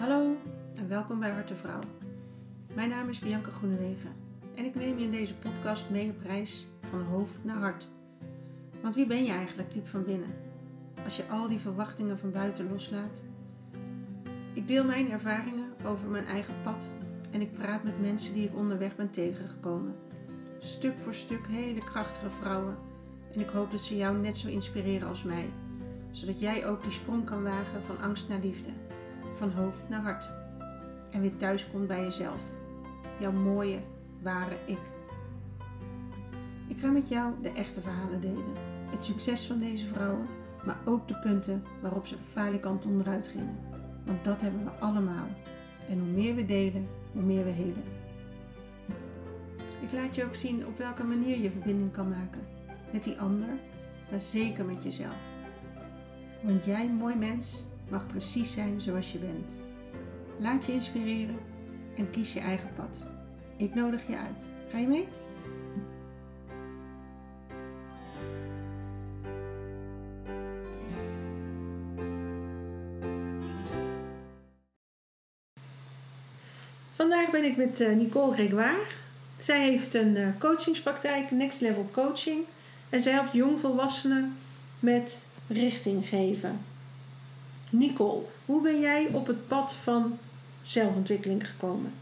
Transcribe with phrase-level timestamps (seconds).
[0.00, 0.36] Hallo
[0.74, 1.80] en welkom bij Harte Vrouw.
[2.74, 4.12] Mijn naam is Bianca Groenewegen
[4.54, 7.88] en ik neem je in deze podcast mee op reis van hoofd naar hart.
[8.82, 10.34] Want wie ben je eigenlijk diep van binnen?
[11.04, 13.22] Als je al die verwachtingen van buiten loslaat.
[14.52, 16.90] Ik deel mijn ervaringen over mijn eigen pad
[17.30, 19.94] en ik praat met mensen die ik onderweg ben tegengekomen.
[20.58, 22.76] Stuk voor stuk hele krachtige vrouwen
[23.32, 25.50] en ik hoop dat ze jou net zo inspireren als mij,
[26.10, 28.70] zodat jij ook die sprong kan wagen van angst naar liefde
[29.40, 30.30] van hoofd naar hart.
[31.10, 32.40] En weer thuis komt bij jezelf.
[33.20, 33.78] Jouw mooie,
[34.22, 34.78] ware ik.
[36.66, 38.52] Ik ga met jou de echte verhalen delen.
[38.90, 40.26] Het succes van deze vrouwen,
[40.64, 43.58] maar ook de punten waarop ze falikant onderuit gingen.
[44.04, 45.26] Want dat hebben we allemaal.
[45.88, 47.84] En hoe meer we delen, hoe meer we helen.
[49.80, 52.46] Ik laat je ook zien op welke manier je verbinding kan maken.
[52.92, 53.48] Met die ander,
[54.10, 55.16] maar zeker met jezelf.
[56.40, 59.50] Want jij, mooi mens, mag precies zijn zoals je bent.
[60.38, 61.38] Laat je inspireren
[61.96, 63.04] en kies je eigen pad.
[63.56, 64.44] Ik nodig je uit.
[64.70, 65.06] Ga je mee?
[76.94, 78.82] Vandaag ben ik met eh, Nicole Gregoire.
[79.38, 82.44] Zij heeft een eh, coachingspraktijk, Next Level Coaching.
[82.88, 84.36] En zij helpt jongvolwassenen
[84.78, 86.69] met richting geven.
[87.70, 90.18] Nicole, hoe ben jij op het pad van
[90.62, 91.92] zelfontwikkeling gekomen?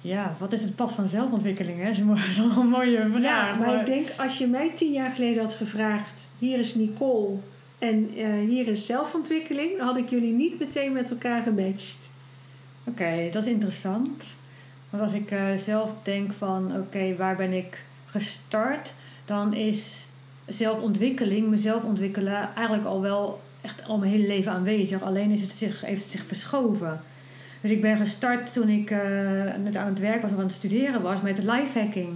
[0.00, 1.78] Ja, wat is het pad van zelfontwikkeling?
[1.78, 1.84] Hè?
[1.84, 3.22] Dat is een mooie vraag.
[3.22, 7.36] Ja, maar, ik denk als je mij tien jaar geleden had gevraagd: hier is Nicole
[7.78, 12.10] en uh, hier is zelfontwikkeling, dan had ik jullie niet meteen met elkaar gematcht.
[12.84, 14.24] Oké, dat is interessant.
[14.90, 18.94] Want als ik uh, zelf denk van: oké, waar ben ik gestart?
[19.24, 20.06] Dan is
[20.46, 25.02] zelfontwikkeling, mezelf ontwikkelen, eigenlijk al wel echt al mijn hele leven aanwezig.
[25.02, 27.00] Alleen is het zich, heeft het zich verschoven.
[27.60, 28.98] Dus ik ben gestart toen ik uh,
[29.62, 32.08] net aan het werk was of aan het studeren was met lifehacking.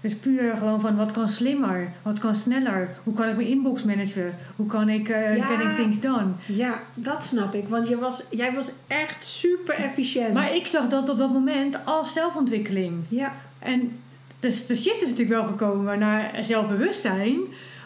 [0.00, 3.84] Dus puur gewoon van wat kan slimmer, wat kan sneller, hoe kan ik mijn inbox
[3.84, 6.30] managen, hoe kan ik uh, ja, getting things done.
[6.46, 10.34] Ja, dat snap ik, want je was, jij was echt super efficiënt.
[10.34, 12.94] Maar ik zag dat op dat moment als zelfontwikkeling.
[13.08, 13.34] Ja.
[13.58, 13.98] En
[14.40, 17.38] dus de shift is natuurlijk wel gekomen naar zelfbewustzijn.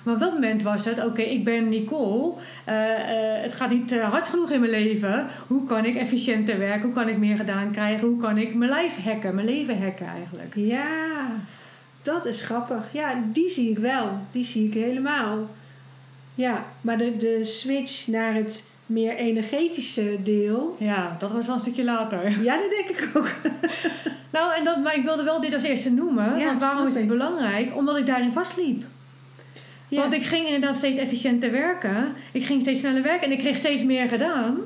[0.06, 2.32] Maar op dat moment was het, oké, ik ben Nicole.
[2.68, 5.26] Uh, uh, het gaat niet uh, hard genoeg in mijn leven.
[5.46, 6.82] Hoe kan ik efficiënter werken?
[6.82, 8.08] Hoe kan ik meer gedaan krijgen?
[8.08, 9.34] Hoe kan ik mijn lijf hacken?
[9.34, 10.52] Mijn leven hacken eigenlijk.
[10.54, 11.28] Ja,
[12.02, 12.88] dat is grappig.
[12.92, 14.18] Ja, die zie ik wel.
[14.30, 15.50] Die zie ik helemaal.
[16.34, 20.76] Ja, maar de, de switch naar het meer energetische deel.
[20.78, 22.42] Ja, dat was wel een stukje later.
[22.42, 23.30] Ja, dat denk ik ook.
[24.36, 26.38] nou, en dat, maar ik wilde wel dit als eerste noemen.
[26.38, 27.76] Ja, want waarom is het belangrijk?
[27.76, 28.84] Omdat ik daarin vastliep.
[29.88, 30.00] Ja.
[30.00, 32.14] Want ik ging inderdaad steeds efficiënter werken.
[32.32, 34.58] Ik ging steeds sneller werken en ik kreeg steeds meer gedaan.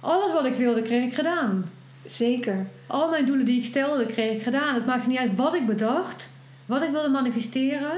[0.00, 1.70] Alles wat ik wilde, kreeg ik gedaan.
[2.04, 2.66] Zeker.
[2.86, 4.74] Al mijn doelen die ik stelde, kreeg ik gedaan.
[4.74, 6.30] Het maakte niet uit wat ik bedacht,
[6.66, 7.92] wat ik wilde manifesteren.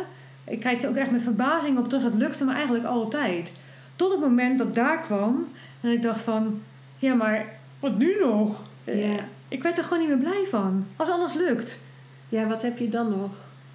[0.45, 2.05] Ik kijk er ook echt met verbazing op terug.
[2.05, 3.53] Het lukte me eigenlijk altijd.
[3.97, 5.49] Tot het moment dat daar kwam
[5.81, 6.63] en ik dacht van...
[6.99, 7.47] Ja, maar
[7.81, 8.67] wat nu nog?
[8.83, 9.25] Ja.
[9.49, 10.87] Ik werd er gewoon niet meer blij van.
[10.97, 11.81] Als alles lukt.
[12.29, 13.31] Ja, wat heb je dan nog?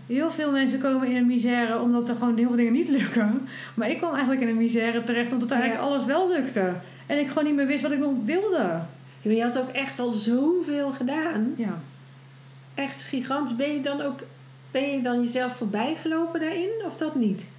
[0.07, 3.47] Heel veel mensen komen in een misère omdat er gewoon heel veel dingen niet lukken.
[3.73, 5.87] Maar ik kwam eigenlijk in een misère terecht omdat eigenlijk Ja.
[5.87, 6.73] alles wel lukte.
[7.05, 8.79] En ik gewoon niet meer wist wat ik nog wilde.
[9.21, 11.53] Maar je had ook echt al zoveel gedaan.
[11.57, 11.79] Ja.
[12.75, 13.55] Echt gigantisch.
[13.55, 14.19] Ben je dan ook
[14.71, 17.49] ben je dan jezelf voorbij gelopen daarin of dat niet?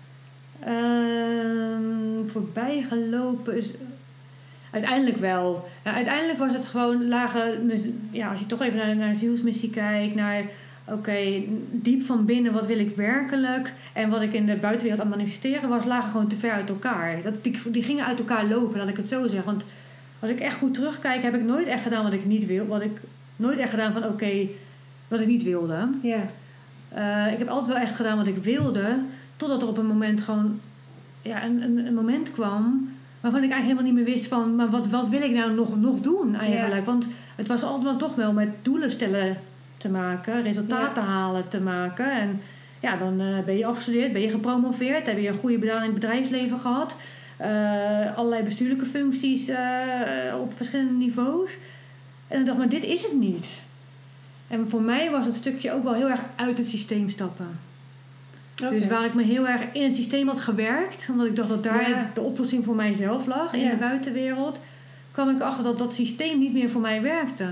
[0.61, 1.93] Ehm
[2.27, 3.71] voorbij gelopen is.
[4.71, 5.69] Uiteindelijk wel.
[5.85, 7.61] Ja, uiteindelijk was het gewoon lage.
[8.11, 10.43] Ja, als je toch even naar, naar zielsmissie kijkt, naar.
[10.85, 13.73] Oké, diep van binnen, wat wil ik werkelijk?
[13.93, 16.69] En wat ik in de buitenwereld aan het manifesteren was, lagen gewoon te ver uit
[16.69, 17.23] elkaar.
[17.23, 19.45] Dat, die, die gingen uit elkaar lopen, laat ik het zo zeggen.
[19.45, 19.65] Want
[20.19, 22.67] als ik echt goed terugkijk, heb ik nooit echt gedaan wat ik niet wil.
[22.67, 23.01] Wat ik
[23.37, 24.47] nooit echt gedaan van oké,
[25.09, 25.89] wat ik niet wilde.
[26.03, 26.27] Ja.
[26.97, 28.99] Uh, ik heb altijd wel echt gedaan wat ik wilde.
[29.37, 30.61] Totdat er op een moment gewoon
[31.23, 32.89] ja, een, een, een, moment kwam
[33.21, 35.81] waarvan ik eigenlijk helemaal niet meer wist van, maar wat, wat wil ik nou nog,
[35.81, 36.85] nog doen eigenlijk?
[36.87, 36.93] Ja.
[36.93, 39.37] Want het was altijd maar toch wel met doelen stellen
[39.83, 41.09] te maken, resultaten Ja.
[41.09, 42.13] halen te maken.
[42.13, 42.41] En
[42.81, 45.83] ja, dan uh, ben je afgestudeerd, ben je gepromoveerd, heb je een goede baan in
[45.91, 46.97] het bedrijfsleven gehad.
[47.41, 49.57] Uh, allerlei bestuurlijke functies uh,
[50.41, 51.51] op verschillende niveaus.
[52.29, 53.47] En dan dacht ik, maar dit is het niet.
[54.49, 57.59] En voor mij was het stukje ook wel heel erg uit het systeem stappen.
[58.63, 58.75] Okay.
[58.75, 61.63] Dus waar ik me heel erg in het systeem had gewerkt, omdat ik dacht dat
[61.63, 62.11] daar Ja.
[62.15, 63.71] de oplossing voor mijzelf lag in Ja.
[63.71, 64.61] de buitenwereld,
[65.11, 67.47] kwam ik achter dat dat systeem niet meer voor mij werkte.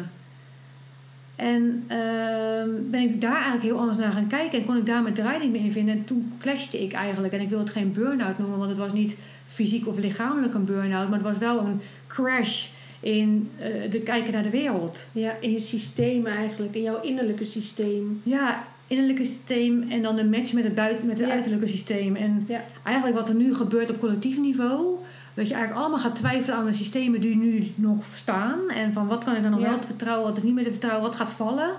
[1.41, 5.03] En ehm, ben ik daar eigenlijk heel anders naar gaan kijken en kon ik daar
[5.03, 5.97] mijn draai niet meer in vinden.
[5.97, 7.33] En toen clashte ik eigenlijk.
[7.33, 9.17] En ik wil het geen burn-out noemen, want het was niet
[9.47, 12.69] fysiek of lichamelijk een burn-out, maar het was wel een crash
[13.01, 15.09] in uh, de kijken naar de wereld.
[15.13, 18.21] Ja, in je systeem eigenlijk, in jouw innerlijke systeem.
[18.23, 22.17] Ja, innerlijke systeem en dan de match met het, buiten, met het uiterlijke systeem.
[22.17, 22.49] En
[22.83, 24.99] eigenlijk wat er nu gebeurt op collectief niveau,
[25.35, 28.71] dat je eigenlijk allemaal gaat twijfelen aan de systemen die nu nog staan.
[28.71, 30.71] En van wat kan ik dan nog wel te vertrouwen, wat is niet meer te
[30.71, 31.71] vertrouwen, wat gaat vallen.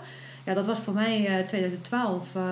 [0.45, 2.36] Ja, dat was voor mij uh, 2012.
[2.36, 2.44] Uh,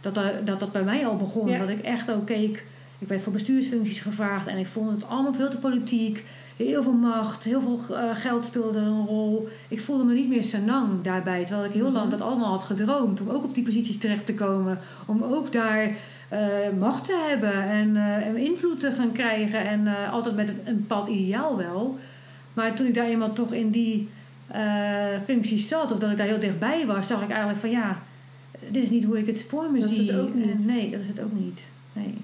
[0.00, 1.58] dat, dat dat bij mij al begon.
[1.58, 2.64] Dat ik echt ook keek.
[2.98, 6.24] Ik ben voor bestuursfuncties gevraagd en ik vond het allemaal veel te politiek.
[6.66, 9.48] Heel veel macht, heel veel uh, geld speelde een rol.
[9.68, 11.44] Ik voelde me niet meer senang daarbij.
[11.44, 12.10] Terwijl ik heel lang mhm.
[12.10, 13.20] dat allemaal had gedroomd.
[13.20, 14.78] Om ook op die posities terecht te komen.
[15.06, 15.96] Om ook daar
[16.32, 16.38] uh,
[16.78, 19.64] macht te hebben en, uh, en, invloed te gaan krijgen.
[19.64, 21.98] En altijd met een, een, bepaald ideaal wel.
[22.54, 24.08] Maar toen ik daar eenmaal toch in die
[25.24, 28.02] functies zat, of dat ik daar heel dichtbij was, zag ik eigenlijk van ja,
[28.68, 30.06] dit is niet hoe ik het voor me dat zie.
[30.06, 30.66] Dat is het ook niet.
[30.66, 31.60] nee, dat is het ook niet.
[31.92, 32.14] Nee.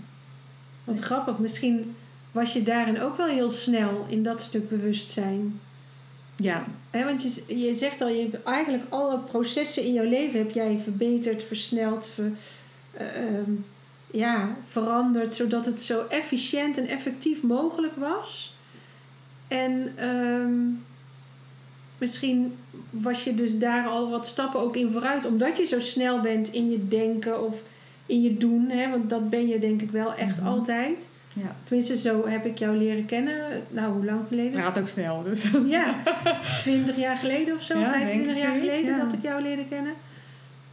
[0.85, 1.95] Wat grappig, misschien
[2.37, 5.61] was je daarin ook wel heel snel in dat stuk bewustzijn.
[6.37, 6.65] Ja.
[6.91, 10.51] He, want je, je zegt al, je hebt eigenlijk alle processen in jouw leven heb
[10.51, 12.31] jij verbeterd, versneld, ver,
[13.01, 13.03] uh,
[14.11, 18.55] ja, veranderd, zodat het zo efficiënt en effectief mogelijk was.
[19.49, 20.85] En um,
[21.99, 22.57] misschien
[22.91, 26.53] was je dus daar al wat stappen ook in vooruit, omdat je zo snel bent
[26.53, 27.55] in je denken of
[28.07, 28.69] in je doen.
[28.69, 28.91] Hè?
[28.91, 30.47] Want dat ben je denk ik wel echt mhm.
[30.47, 31.07] altijd.
[31.43, 31.57] Ja.
[31.65, 33.63] Tenminste, zo heb ik jou leren kennen.
[33.69, 34.63] Nou, hoe lang geleden?
[34.63, 35.47] Gaat ook snel, dus.
[35.67, 35.95] Ja,
[36.59, 39.93] 20 jaar geleden of zo, ja, 25 jaar geleden dat ik jou leerde kennen.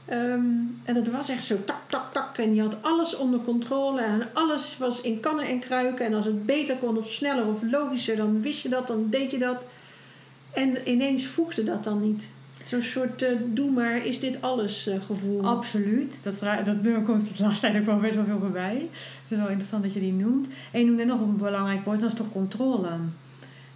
[0.05, 0.43] Ehm,
[0.83, 2.37] en dat was echt zo tak, tak, tak.
[2.37, 4.01] En je had alles onder controle.
[4.01, 6.05] En alles was in kannen en kruiken.
[6.05, 9.31] En als het beter kon of sneller of logischer, dan wist je dat, dan deed
[9.31, 9.63] je dat.
[10.53, 12.25] En ineens voegde dat dan niet.
[12.73, 15.45] Zo'n soort uh, doe maar, is dit alles uh, gevoel.
[15.45, 16.19] Absoluut.
[16.23, 18.75] Dat, dat komt de laatste tijd ook wel best wel veel voorbij.
[18.75, 20.47] Het is wel interessant dat je die noemt.
[20.71, 22.89] En je noemde nog een belangrijk woord, dat is toch controle.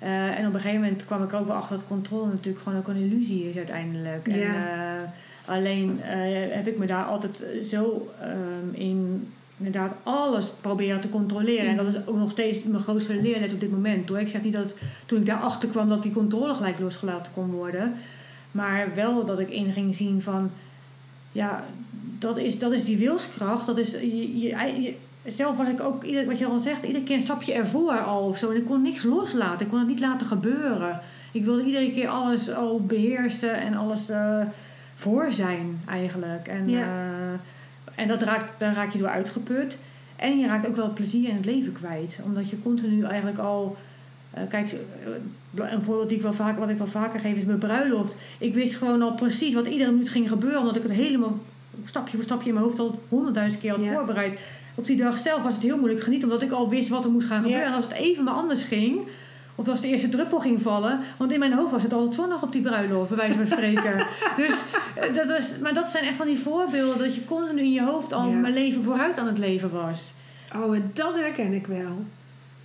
[0.03, 2.79] Uh, en op een gegeven moment kwam ik ook wel achter dat controle natuurlijk gewoon
[2.79, 4.27] ook een illusie is uiteindelijk.
[4.27, 4.53] En,
[5.45, 5.99] alleen
[6.51, 9.27] heb ik me daar altijd zo um, in
[9.57, 11.67] inderdaad alles proberen te controleren.
[11.67, 14.09] En dat is ook nog steeds mijn grootste leerles op dit moment.
[14.09, 14.19] Hoor.
[14.19, 17.93] Ik zeg niet dat toen ik daarachter kwam dat die controle gelijk losgelaten kon worden.
[18.57, 20.51] Maar wel dat ik in ging zien van,
[21.31, 21.63] ja,
[22.19, 23.65] dat is, dat is die wilskracht.
[23.65, 24.95] Dat is, je, je,
[25.25, 28.37] zelf was ik ook, wat je al zegt, iedere keer een stapje ervoor al of
[28.37, 28.49] zo.
[28.49, 29.65] En ik kon niks loslaten.
[29.65, 30.99] Ik kon het niet laten gebeuren.
[31.31, 34.41] Ik wilde iedere keer alles al beheersen en alles uh,
[34.95, 36.47] voor zijn eigenlijk.
[36.47, 36.85] En, ja.
[36.85, 37.39] uh,
[37.95, 39.77] en dat raakt, daar raak je door uitgeput.
[40.15, 42.19] En je raakt ook wel het plezier in het leven kwijt.
[42.23, 43.77] Omdat je continu eigenlijk al
[44.49, 47.57] kijk, eh, een voorbeeld die ik wel vaak, wat ik wel vaker geef is mijn
[47.57, 48.15] bruiloft.
[48.39, 51.39] Ik wist gewoon al precies wat iedere minuut ging gebeuren, omdat ik het helemaal
[51.85, 54.39] stapje voor stapje in mijn hoofd al honderdduizend keer had voorbereid.
[54.75, 57.11] Op die dag zelf was het heel moeilijk genieten, omdat ik al wist wat er
[57.11, 57.65] moest gaan gebeuren.
[57.65, 59.07] En als het even maar anders ging,
[59.55, 62.43] of als de eerste druppel ging vallen, want in mijn hoofd was het altijd zonnig
[62.43, 63.97] op die bruiloft, bij wijze van spreken.
[64.37, 64.61] dus,
[64.95, 67.83] eh, dat was, maar dat zijn echt van die voorbeelden dat je continu in je
[67.83, 70.13] hoofd al mijn leven vooruit aan het leven was.
[70.55, 72.05] Oh, en dat herken ik wel.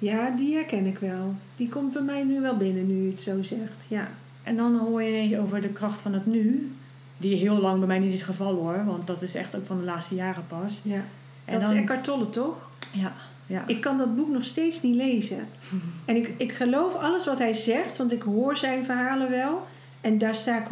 [0.02, 1.34] Ja, die herken ik wel.
[1.56, 3.86] Die komt bij mij nu wel binnen, nu je het zo zegt.
[3.88, 4.08] Ja.
[4.42, 6.72] En dan hoor je ineens over de kracht van het nu.
[7.16, 8.84] Die heel lang bij mij niet is gevallen hoor.
[8.84, 10.80] Want dat is echt ook van de laatste jaren pas.
[10.82, 11.04] Ja.
[11.44, 12.68] En dat is Eckhart Tolle, toch?
[12.92, 13.12] Ja.
[13.46, 13.64] ja.
[13.66, 15.48] Ik kan dat boek nog steeds niet lezen.
[16.04, 17.96] en ik, ik geloof alles wat hij zegt.
[17.96, 19.66] Want ik hoor zijn verhalen wel.
[20.00, 20.68] En daar sta ik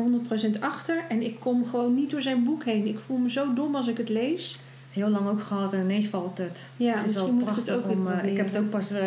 [0.56, 1.04] 100% achter.
[1.08, 2.86] En ik kom gewoon niet door zijn boek heen.
[2.86, 4.58] Ik voel me zo dom als ik het lees
[4.90, 6.66] heel lang ook gehad en ineens valt het.
[6.76, 8.06] Ja, het is wel prachtig om.
[8.06, 9.00] Uh, ik heb het ook pas uh,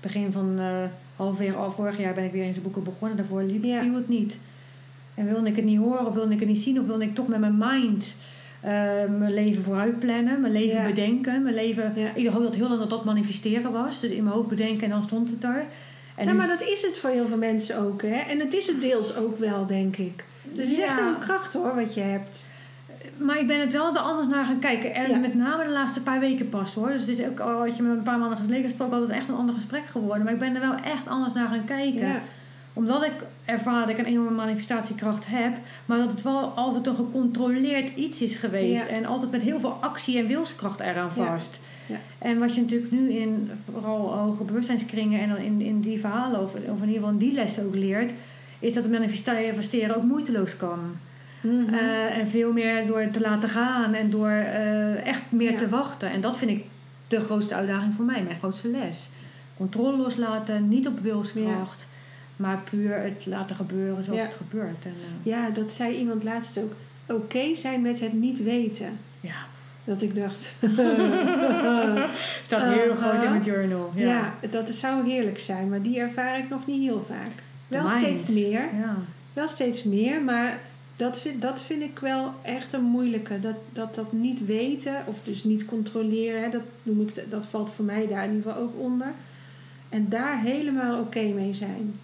[0.00, 0.82] begin van uh,
[1.16, 3.16] halverwege al vorig jaar ben ik weer in zijn boeken begonnen.
[3.16, 3.80] Daarvoor liep, ja.
[3.80, 4.38] viel het niet.
[5.14, 7.14] En wilde ik het niet horen of wilde ik het niet zien of wilde ik
[7.14, 8.14] toch met mijn mind
[9.18, 11.94] mijn leven vooruit plannen, mijn leven bedenken, mijn leven.
[12.14, 14.00] Ik dacht ook dat heel lang dat dat manifesteren was.
[14.00, 15.66] Dus in mijn hoofd bedenken en dan stond het er.
[16.14, 18.18] En ja, maar dat is het voor heel veel mensen ook, hè?
[18.18, 20.24] En het is het deels ook wel, denk ik.
[20.42, 22.44] Dus het is echt een kracht hoor, wat je hebt
[23.20, 24.94] maar ik ben het wel er anders naar gaan kijken.
[24.94, 26.88] En met name de laatste paar weken pas hoor.
[26.88, 29.28] Dus het is ook al wat je me een paar maanden geleden gesproken, altijd echt
[29.28, 30.24] een ander gesprek geworden.
[30.24, 32.20] Maar ik ben er wel echt anders naar gaan kijken.
[32.72, 33.12] Omdat ik
[33.44, 38.22] ervaar dat ik een enorme manifestatiekracht heb, maar dat het wel altijd een gecontroleerd iets
[38.22, 38.86] is geweest.
[38.86, 41.60] En altijd met heel veel actie en wilskracht eraan vast.
[42.18, 46.54] En wat je natuurlijk nu in vooral hoge bewustzijnskringen en in, in die verhalen, of,
[46.54, 48.12] of in ieder geval in die lessen ook leert,
[48.58, 50.78] is dat het manifesteren ook moeiteloos kan.
[51.40, 51.74] Mhm.
[51.74, 56.10] Eh, en veel meer door te laten gaan en door uh, echt meer te wachten.
[56.10, 56.64] En dat vind ik
[57.08, 59.08] de grootste uitdaging voor mij, mijn grootste les.
[59.56, 61.88] Controle loslaten, niet op wilskracht,
[62.36, 64.84] maar puur het laten gebeuren zoals het gebeurt.
[64.84, 66.72] En, uh, ja, dat zei iemand laatst ook.
[67.06, 68.98] Oké zijn met het niet weten.
[69.20, 69.46] Ja.
[69.84, 70.56] Dat ik dacht.
[72.46, 73.92] Staat heel groot in mijn journal.
[73.94, 74.34] Ja.
[74.50, 77.32] dat zou heerlijk zijn, maar die ervaar ik nog niet heel vaak.
[77.68, 78.60] wel steeds meer.
[78.60, 78.96] Ja.
[79.32, 80.58] Wel steeds meer, maar
[81.00, 83.40] dat vind, dat vind ik wel echt een moeilijke.
[83.40, 87.70] Dat, dat dat niet weten, of dus niet controleren, hè, dat, noem ik, dat valt
[87.70, 89.12] voor mij daar in ieder geval ook onder.
[89.88, 91.94] En daar helemaal oké mee zijn.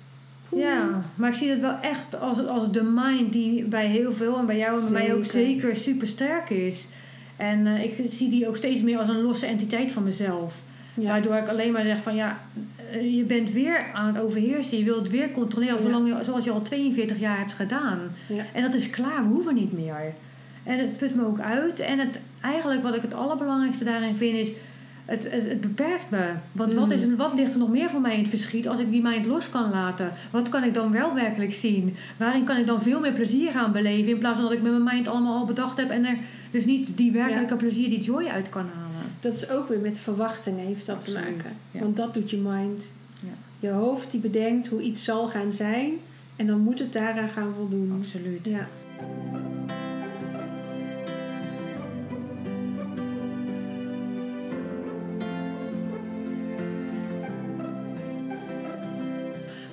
[0.52, 0.62] Oeh.
[0.62, 4.38] Ja, maar ik zie het wel echt als, als de mind die bij heel veel
[4.38, 5.76] en bij jou en bij mij ook Zeker.
[5.76, 6.88] super sterk is.
[7.36, 10.62] En eh, ik zie die ook steeds meer als een losse entiteit van mezelf.
[10.94, 11.08] Ja.
[11.08, 12.40] Waardoor ik alleen maar zeg van ja,
[12.92, 14.78] je bent weer aan het overheersen.
[14.78, 17.98] Je wilt weer controleren zolang je, zoals je al 42 jaar hebt gedaan.
[18.26, 18.44] Ja.
[18.52, 20.14] En dat is klaar, we hoeven niet meer.
[20.64, 21.80] En het put me ook uit.
[21.80, 24.50] En het, eigenlijk wat ik het allerbelangrijkste daarin vind is...
[25.04, 26.24] Het, het, het beperkt me.
[26.52, 27.16] Want wat, is, Mhm.
[27.16, 29.50] wat ligt er nog meer voor mij in het verschiet als ik die mind los
[29.50, 30.12] kan laten?
[30.30, 31.96] Wat kan ik dan wel werkelijk zien?
[32.16, 34.12] Waarin kan ik dan veel meer plezier gaan beleven?
[34.12, 35.90] In plaats van dat ik met mijn mind allemaal al bedacht heb...
[35.90, 36.16] en er
[36.50, 38.85] dus niet die werkelijke plezier, die joy uit kan halen.
[39.26, 41.56] Dat is ook weer met verwachtingen heeft dat Absoluut, te maken.
[41.70, 41.80] ja.
[41.80, 42.90] Want dat doet je mind.
[43.20, 43.28] Ja.
[43.60, 45.92] Je hoofd die bedenkt hoe iets zal gaan zijn.
[46.36, 47.92] En dan moet het daaraan gaan voldoen.
[47.98, 48.48] Absoluut.
[48.48, 48.68] Ja.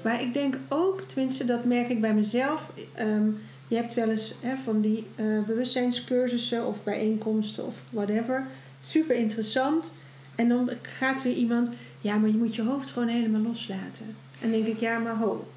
[0.02, 2.72] Maar ik denk ook, tenminste dat merk ik bij mezelf.
[2.94, 3.28] ehm,
[3.68, 8.46] je hebt wel eens hè, van die eh, bewustzijnscursussen of bijeenkomsten of whatever.
[8.86, 9.92] Super interessant.
[10.36, 11.70] En dan gaat weer iemand,
[12.02, 14.16] ja, maar je moet je hoofd gewoon helemaal loslaten.
[14.42, 15.48] En dan denk ik, ja, maar ho.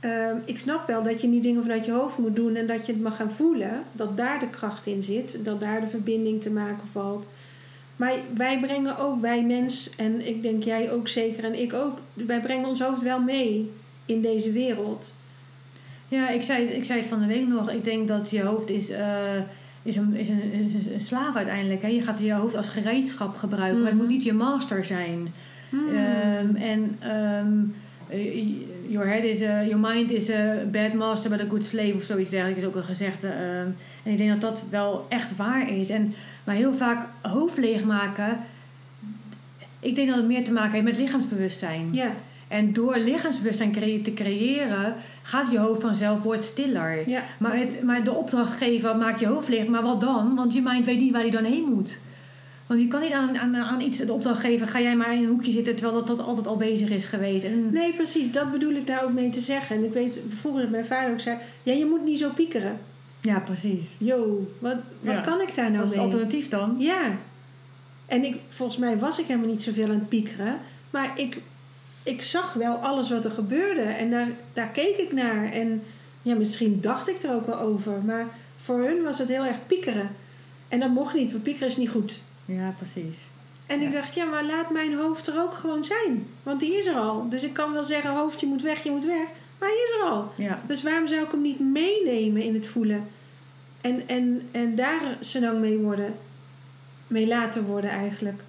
[0.00, 2.86] Ehm, ik snap wel dat je niet dingen vanuit je hoofd moet doen en dat
[2.86, 3.82] je het mag gaan voelen.
[3.92, 5.44] Dat daar de kracht in zit.
[5.44, 7.26] Dat daar de verbinding te maken valt.
[7.96, 11.98] Maar wij brengen ook, wij mens, en ik denk jij ook zeker en ik ook,
[12.14, 13.72] wij brengen ons hoofd wel mee
[14.06, 15.12] in deze wereld.
[16.08, 17.70] Ja, ik zei, ik zei het van de week nog.
[17.70, 19.38] Ik denk dat je hoofd is, eh,
[19.86, 21.82] is, een, is, een, is een, een slaaf uiteindelijk.
[21.82, 21.88] Hè?
[21.88, 23.80] Je gaat je hoofd als gereedschap gebruiken.
[23.80, 25.32] Maar het moet niet je master zijn.
[25.70, 25.88] Hmm.
[25.88, 26.96] Ehm, en
[28.08, 28.44] eh,
[28.88, 32.02] your head is a, your mind is a bad master but a good slave of
[32.02, 33.28] zoiets dergelijks is ook een gezegde.
[33.28, 33.68] ehm.
[34.02, 35.90] en ik denk dat dat wel echt waar is.
[35.90, 36.14] En,
[36.44, 38.38] maar heel vaak hoofd leegmaken.
[39.80, 41.88] Ik denk dat het meer te maken heeft met lichaamsbewustzijn.
[41.92, 42.10] ja,
[42.48, 47.08] En door lichaamsbewustzijn te creëren, gaat je hoofd vanzelf wordt stiller.
[47.08, 47.22] ja.
[47.38, 49.66] Maar, het, maar de opdrachtgever maakt je hoofd leeg.
[49.66, 50.34] Maar wat dan?
[50.34, 51.98] Want je mind weet niet waar hij dan heen moet.
[52.66, 54.68] Want je kan niet aan, aan, aan iets de opdracht geven.
[54.68, 57.44] Ga jij maar in een hoekje zitten terwijl dat, dat altijd al bezig is geweest.
[57.44, 59.76] En, Nee, precies, dat bedoel ik daar ook mee te zeggen.
[59.76, 62.78] En ik weet dat mijn vader ook zei, ja, je moet niet zo piekeren.
[63.20, 63.94] Ja, precies.
[63.98, 65.20] Yo, wat, wat Ja.
[65.20, 66.04] kan ik daar nou Wat is het mee?
[66.12, 66.74] alternatief dan?
[66.78, 67.02] Ja.
[68.06, 70.58] En ik, volgens mij was ik helemaal niet zoveel aan het piekeren.
[70.90, 71.40] Maar ik,
[72.06, 73.82] ik zag wel alles wat er gebeurde.
[73.82, 75.52] En daar, daar keek ik naar.
[75.52, 75.82] En
[76.22, 77.92] ja, misschien dacht ik er ook wel over.
[78.04, 78.26] Maar
[78.62, 80.10] voor hun was het heel erg piekeren.
[80.68, 82.18] En dat mocht niet, want piekeren is niet goed.
[82.44, 83.26] Ja, precies.
[83.66, 86.26] En ik dacht, ja, maar laat mijn hoofd er ook gewoon zijn.
[86.42, 87.28] Want die is er al.
[87.28, 89.26] Dus ik kan wel zeggen, hoofdje moet weg, je moet weg.
[89.58, 90.32] Maar hij is er al.
[90.36, 90.62] Ja.
[90.66, 93.08] Dus waarom zou ik hem niet meenemen in het voelen?
[93.80, 96.14] En, en, en daar senang mee worden.
[97.06, 98.40] Mee laten worden eigenlijk.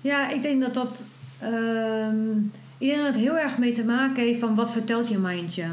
[0.00, 1.02] Ja, ik denk dat dat.
[1.38, 2.36] ehm,
[2.82, 5.64] ik denk dat het heel erg mee te maken heeft van wat vertelt je mindje.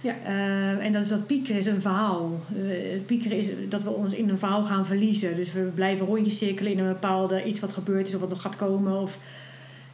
[0.00, 0.14] Ja.
[0.24, 2.40] Ehm, en dat is dat piekeren is een verhaal.
[2.54, 5.36] Het piekeren is dat we ons in een verhaal gaan verliezen.
[5.36, 8.40] Dus we blijven rondjes cirkelen in een bepaalde iets wat gebeurd is of wat nog
[8.42, 9.00] gaat komen.
[9.00, 9.18] Of,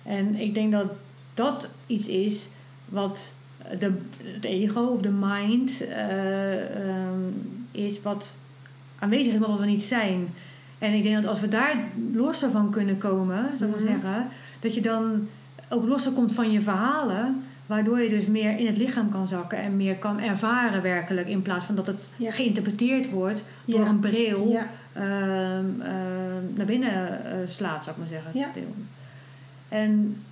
[0.02, 0.86] en ik denk dat
[1.34, 2.48] dat iets is
[2.88, 3.34] wat
[3.78, 7.20] de, het ego of de mind eh, ehm,
[7.70, 8.36] is wat
[8.98, 10.28] aanwezig is, maar wat we niet zijn.
[10.78, 11.76] En ik denk dat als we daar
[12.12, 14.00] losser van kunnen komen, zou ik maar Mhm.
[14.02, 14.26] zeggen,
[14.60, 15.28] dat je dan
[15.70, 19.58] ook losser komt van je verhalen, waardoor je dus meer in het lichaam kan zakken
[19.58, 22.30] en meer kan ervaren werkelijk, in plaats van dat het Ja.
[22.30, 23.86] geïnterpreteerd wordt door Ja.
[23.86, 28.30] een bril Ja, ehm, ehm, naar binnen eh, slaat, zou ik maar zeggen.
[28.34, 28.48] Ja.
[29.68, 30.22] En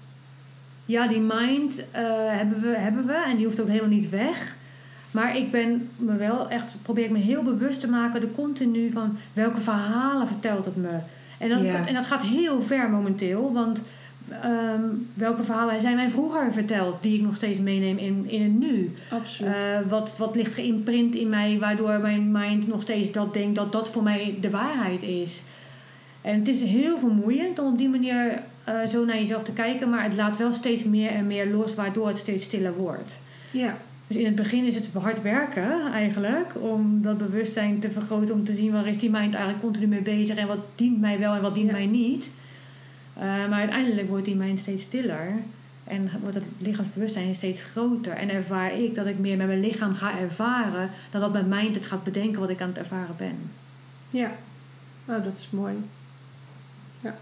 [0.85, 4.57] ja, die mind eh, hebben, we, hebben we en die hoeft ook helemaal niet weg.
[5.11, 8.91] Maar ik ben me wel echt, probeer ik me heel bewust te maken, de continu
[8.93, 10.99] van welke verhalen vertelt het me.
[11.39, 13.83] En dat, en dat gaat heel ver momenteel, want
[14.43, 14.83] ehm,
[15.15, 18.95] welke verhalen zijn mij vroeger verteld, die ik nog steeds meeneem in, in het nu.
[19.11, 19.53] absoluut.
[19.53, 23.73] Eh, wat, wat ligt geïmprint in mij, waardoor mijn mind nog steeds dat denkt dat
[23.73, 25.43] dat voor mij de waarheid is.
[26.21, 29.91] En het is heel vermoeiend om op die manier eh, zo naar jezelf te kijken,
[29.91, 33.21] maar het laat wel steeds meer en meer los, waardoor het steeds stiller wordt.
[33.51, 38.35] ja, Dus in het begin is het hard werken eigenlijk, om dat bewustzijn te vergroten,
[38.35, 41.19] om te zien waar is die mind eigenlijk continu mee bezig en wat dient mij
[41.19, 41.73] wel en wat dient Ja.
[41.73, 42.31] mij niet.
[43.19, 45.33] Eh, maar uiteindelijk wordt die mind steeds stiller
[45.85, 48.13] en wordt het lichaamsbewustzijn steeds groter.
[48.13, 51.75] En ervaar ik dat ik meer met mijn lichaam ga ervaren, dan dat mijn mind
[51.75, 53.51] het gaat bedenken wat ik aan het ervaren ben.
[54.11, 54.33] ja.
[55.07, 55.75] Oh, dat is mooi.
[57.01, 57.19] Ja.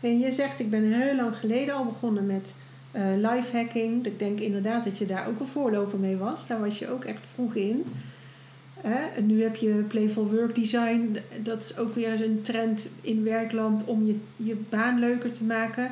[0.00, 2.54] En je zegt, ik ben heel lang geleden al begonnen met
[2.92, 4.06] uh, lifehacking.
[4.06, 6.46] Ik denk inderdaad dat je daar ook een voorloper mee was.
[6.46, 7.84] Daar was je ook echt vroeg in.
[8.82, 11.18] En nu heb je Playful Work Design.
[11.42, 15.90] Dat is ook weer een trend in werkland om je, je baan leuker te maken.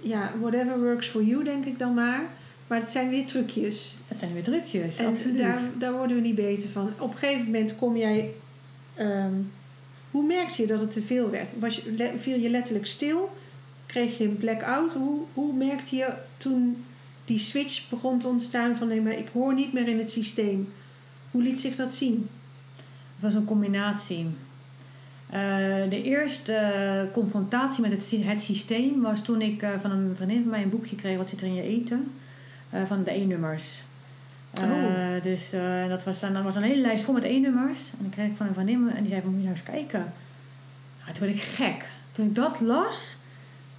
[0.00, 2.22] Ja, whatever works for you, denk ik dan maar.
[2.66, 3.96] Maar het zijn weer trucjes.
[4.08, 5.38] Het zijn weer trucjes, en absoluut.
[5.38, 6.90] Daar, daar worden we niet beter van.
[6.98, 8.34] Op een gegeven moment kom jij...
[8.94, 9.34] Ehm,
[10.10, 11.50] hoe merkte je dat het te veel werd?
[11.58, 13.30] Was je, viel je letterlijk stil?
[13.86, 14.92] Kreeg je een blackout?
[14.92, 16.84] Hoe, hoe merkte je toen
[17.24, 18.88] die switch begon te ontstaan van...
[18.88, 20.72] nee, maar ik hoor niet meer in het systeem.
[21.34, 22.28] Hoe liet zich dat zien?
[23.14, 24.24] Het was een combinatie.
[24.24, 24.30] Uh,
[25.90, 30.50] de eerste confrontatie met het, het systeem was toen ik uh, van een vriendin van
[30.50, 31.16] mij een boekje kreeg...
[31.16, 32.12] Wat zit er in je eten?
[32.74, 33.82] Uh, van de E-nummers.
[34.60, 35.22] Oh.
[35.22, 35.50] Dus
[35.88, 37.90] dat was, dat was een hele lijst vol met E-nummers.
[37.90, 39.70] En dan kreeg ik van een vriendin en die zei van, moet je nou eens
[39.70, 40.12] kijken.
[41.06, 41.88] Ja, toen werd ik gek.
[42.12, 43.16] Toen ik dat las,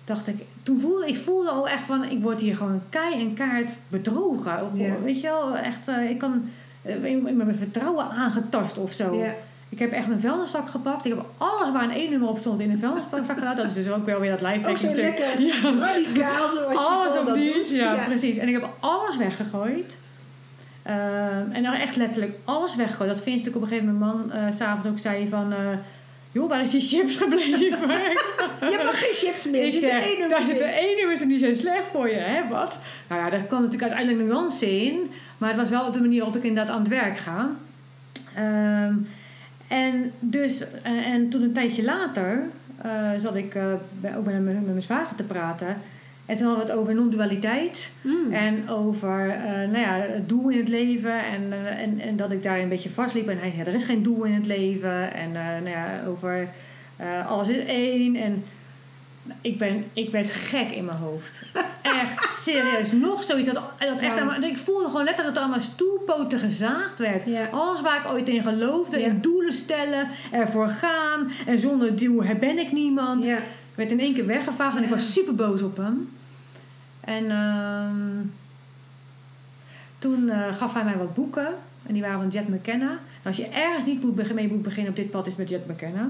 [0.03, 0.43] dacht ik...
[0.63, 4.65] Toen voelde ik voelde al echt van, ik word hier gewoon kei en kaart bedrogen.
[4.65, 5.01] Of, yeah.
[5.03, 6.49] Weet je wel, echt, ik kan
[7.33, 9.17] mijn vertrouwen aangetast of zo.
[9.17, 9.31] Yeah.
[9.69, 11.05] Ik heb echt een vuilniszak gepakt.
[11.05, 13.55] Ik heb alles waar een één nummer op stond in een vuilniszak gedaan.
[13.55, 15.53] Dat is dus ook wel weer dat live Ook zo lekker ja.
[15.79, 17.73] radicaal zoals Alles op die.
[17.75, 18.37] Ja, ja, precies.
[18.37, 19.99] En ik heb alles weggegooid.
[20.87, 23.09] Um, en dan echt letterlijk alles weggegooid.
[23.09, 25.53] Dat vind ik op een gegeven moment man uh, s'avonds ook zei van...
[25.53, 25.59] Uh,
[26.35, 27.89] joh, waar is die chips gebleven?
[28.61, 29.65] je hebt nog geen chips meer.
[29.65, 32.15] Ik zeg, daar zitten één nummers en die zijn slecht voor je.
[32.15, 32.77] Hè, wat?
[33.07, 35.11] Nou ja, daar kwam natuurlijk uiteindelijk nuance in.
[35.37, 37.49] Maar het was wel op de manier waarop ik inderdaad aan het werk ga.
[38.37, 39.07] Um,
[39.67, 42.49] en, dus, en, en, toen een tijdje later
[42.85, 45.77] uh, zat ik uh, bij, ook met, met mijn zwager te praten.
[46.25, 47.91] En toen hadden we het over non-dualiteit.
[48.01, 48.33] Mm.
[48.33, 51.23] En over uh, nou ja, het doel in het leven.
[51.23, 53.27] En, en, en dat ik daar een beetje vastliep.
[53.27, 55.13] En hij zei, er is geen doel in het leven.
[55.13, 56.49] En nou ja, over
[57.27, 58.15] alles is één.
[58.15, 58.43] En
[59.41, 61.41] ik, ben, ik werd gek in mijn hoofd.
[62.01, 62.91] Echt serieus.
[62.91, 63.53] Nog zoiets.
[63.53, 64.43] Dat, dat echt ja.
[64.43, 67.25] ik voelde gewoon letterlijk dat er allemaal stoelpoten gezaagd werd.
[67.25, 67.47] Ja.
[67.51, 68.99] Alles waar ik ooit in geloofde.
[68.99, 69.05] Ja.
[69.05, 70.07] In doelen stellen.
[70.31, 71.31] Ervoor gaan.
[71.45, 73.27] En zonder doel ben ik niemand.
[73.75, 74.77] Ik werd in één keer weggevaagd.
[74.77, 76.09] En ik was super boos op hem.
[76.99, 78.25] En uh,
[79.99, 81.47] toen uh, gaf hij mij wat boeken.
[81.87, 82.85] En die waren van Jet McKenna.
[82.85, 85.67] Nou, als je ergens niet moet mee moet beginnen op dit pad is met Jet
[85.67, 86.09] McKenna.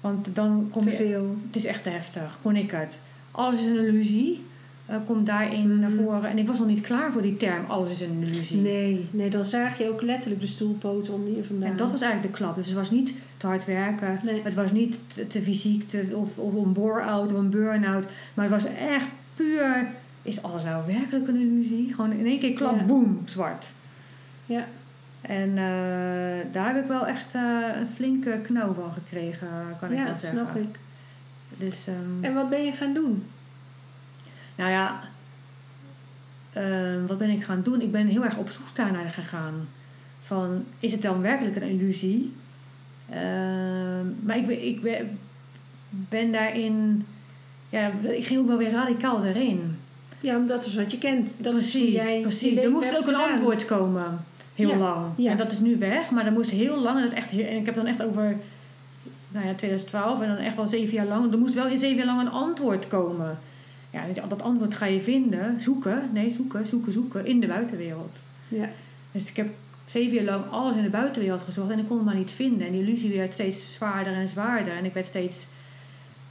[0.00, 0.96] Want dan kom te je...
[0.96, 1.36] Veel.
[1.46, 2.38] Het is echt te heftig.
[2.42, 3.00] Gewoon ik het.
[3.30, 4.44] Alles is een illusie.
[4.90, 5.80] Uh, komt daarin mm.
[5.80, 6.30] naar voren.
[6.30, 7.64] En ik was nog niet klaar voor die term.
[7.66, 8.60] Alles is een illusie.
[8.60, 11.70] Nee, nee dan zag je ook letterlijk de stoelpoten onder je vandaan.
[11.70, 12.56] En dat was eigenlijk de klap.
[12.56, 14.20] Dus het was niet te hard werken.
[14.22, 14.40] Nee.
[14.44, 18.06] Het was niet te, te fysiek te, of, of een bore-out of een burn-out.
[18.34, 19.86] Maar het was echt puur...
[20.22, 21.94] Is alles nou werkelijk een illusie?
[21.94, 22.84] Gewoon in één keer klap, ja.
[22.84, 23.70] boem, zwart.
[24.46, 24.66] Ja.
[25.20, 29.48] En uh, daar heb ik wel echt uh, een flinke knauw van gekregen,
[29.80, 30.38] kan ja, ik wel zeggen.
[30.38, 30.78] Ja, snap ik.
[31.56, 33.24] Dus, um, en wat ben je gaan doen?
[34.56, 35.00] Nou ja,
[36.56, 37.80] uh, wat ben ik gaan doen?
[37.80, 39.68] Ik ben heel erg op zoek daarnaar gegaan.
[40.22, 42.32] Van, is het dan werkelijk een illusie?
[43.10, 45.18] Ehm, maar ik, ik ben,
[45.88, 47.06] ben daarin...
[47.68, 49.78] Ja, ik ging ook wel weer radicaal erin.
[50.20, 51.44] Ja, omdat dat is wat je kent.
[51.44, 52.58] Dat precies, jij precies.
[52.58, 54.24] Er moest ook een antwoord komen.
[54.54, 55.06] Heel ja, lang.
[55.16, 55.30] Ja.
[55.30, 56.10] En dat is nu weg.
[56.10, 56.96] Maar dat moest heel lang.
[56.96, 58.36] En, dat echt en ik heb dan echt over
[59.28, 61.32] nou ja, 2012 en dan echt wel zeven jaar lang.
[61.32, 63.38] Er moest wel in zeven jaar lang een antwoord komen.
[63.90, 65.60] Ja, dat antwoord ga je vinden.
[65.60, 66.02] Zoeken.
[66.12, 67.26] Nee, zoeken, zoeken, zoeken.
[67.26, 68.18] In de buitenwereld.
[68.48, 68.68] Ja.
[69.12, 69.48] Dus ik heb
[69.84, 71.70] zeven jaar lang alles in de buitenwereld gezocht.
[71.70, 72.66] En ik kon het maar niet vinden.
[72.66, 74.72] En die illusie werd steeds zwaarder en zwaarder.
[74.76, 75.46] En ik werd steeds...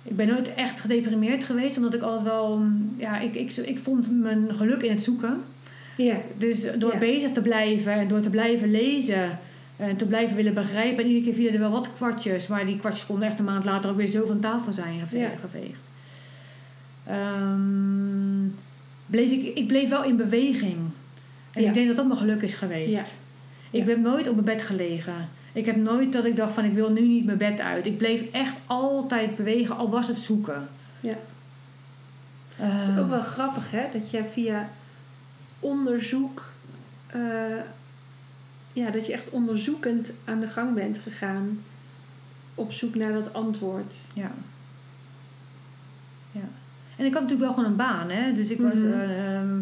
[0.04, 1.78] Ik ben nooit echt gedeprimeerd geweest.
[1.78, 2.62] Omdat ik altijd wel...
[2.98, 5.42] Ja, ik, ik, ik vond mijn geluk in het zoeken.
[5.98, 6.18] Ja.
[6.38, 7.00] Dus door Ja.
[7.00, 9.40] bezig te blijven en door te blijven lezen
[9.78, 11.04] en te blijven willen begrijpen.
[11.04, 13.66] En iedere keer vielen er wel wat kwartjes, maar die kwartjes konden echt een maand
[13.66, 15.32] later ook weer zo van tafel zijn geve- Ja.
[17.08, 18.48] Ehm,
[19.06, 20.78] bleef ik, ik bleef wel in beweging.
[21.52, 21.68] En Ja.
[21.68, 22.92] ik denk dat dat mijn geluk is geweest.
[22.92, 23.04] Ja.
[23.80, 25.30] Ik heb nooit op mijn bed gelegen.
[25.54, 27.86] Ik heb nooit dat ik dacht van ik wil nu niet mijn bed uit.
[27.86, 30.68] Ik bleef echt altijd bewegen, al was het zoeken.
[31.00, 31.14] Ja.
[32.56, 33.84] Het is Ehm, ook wel grappig, hè?
[33.94, 34.70] Dat je via
[35.60, 36.44] onderzoek...
[37.08, 37.58] eh,
[38.74, 41.64] ja, dat je echt onderzoekend aan de gang bent gegaan.
[42.56, 43.96] Op zoek naar dat antwoord.
[44.14, 44.32] Ja.
[46.32, 46.42] ja.
[46.96, 48.34] En ik had natuurlijk wel gewoon een baan, hè.
[48.34, 48.74] Dus ik was...
[48.74, 48.92] Mhm.
[48.92, 49.58] eh, ehm,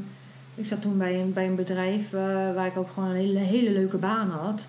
[0.55, 2.21] ik zat toen bij een, bij een bedrijf eh,
[2.53, 4.67] waar ik ook gewoon een hele, hele leuke baan had.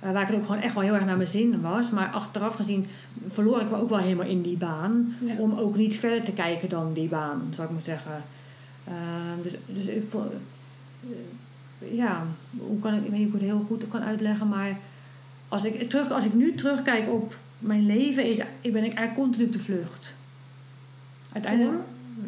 [0.00, 1.90] Eh, waar ik ook gewoon echt wel heel erg naar mijn zin was.
[1.90, 2.86] Maar achteraf gezien
[3.26, 5.14] verloor ik me ook wel helemaal in die baan.
[5.24, 5.36] Ja.
[5.36, 8.22] Om ook niet verder te kijken dan die baan, zou ik maar zeggen.
[8.84, 10.32] Ehm, dus, dus ik vond...
[11.78, 12.22] ja,
[12.58, 13.04] hoe kan ik...
[13.04, 14.78] Ik weet niet hoe ik het heel goed kan uitleggen, maar...
[15.48, 19.44] Als ik, terug, als ik nu terugkijk op mijn leven, is, ben ik eigenlijk continu
[19.44, 20.14] op de vlucht.
[21.32, 21.78] Uiteindelijk...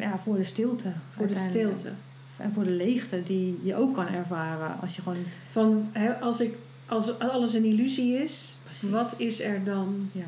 [0.01, 0.91] ja, voor de stilte.
[1.09, 1.89] Voor de stilte.
[2.37, 5.17] En voor de leegte die je ook kan ervaren als je gewoon...
[5.51, 8.89] Van als, ik, als alles een illusie is, Precies.
[8.89, 10.09] wat is er dan?
[10.11, 10.25] Ja,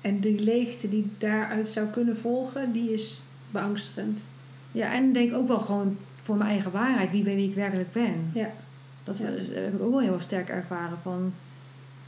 [0.00, 4.22] En die leegte die daaruit zou kunnen volgen, die is beangstigend.
[4.72, 7.10] ja en denk ook wel gewoon voor mijn eigen waarheid.
[7.10, 8.30] Wie ben wie ik werkelijk ben.
[8.34, 8.50] Ja.
[9.04, 9.24] Dat Ja.
[9.52, 11.32] heb ik ook wel heel erg sterk ervaren van...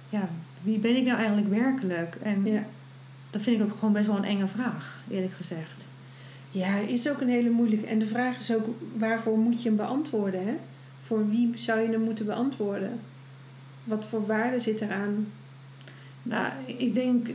[0.09, 0.29] Ja,
[0.62, 2.16] wie ben ik nou eigenlijk werkelijk?
[2.22, 2.64] En Ja.
[3.31, 5.87] dat vind ik ook gewoon best wel een enge vraag, eerlijk gezegd.
[6.50, 7.87] Ja, is ook een hele moeilijke.
[7.87, 10.46] En de vraag is ook, waarvoor moet je hem beantwoorden?
[10.46, 10.54] Hè?
[11.00, 13.00] Voor wie zou je hem moeten beantwoorden?
[13.84, 15.26] Wat voor waarde zit eraan?
[16.22, 17.28] Nou, ik denk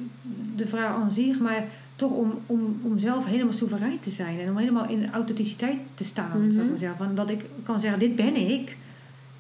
[0.56, 1.64] de vraag aan zich, maar
[1.96, 6.04] toch om, om, om zelf helemaal soeverein te zijn en om helemaal in authenticiteit te
[6.04, 6.42] staan.
[6.42, 6.52] Mhm.
[6.52, 6.98] Zou ik maar zeggen.
[6.98, 8.78] Van dat ik kan zeggen, dit ben ik.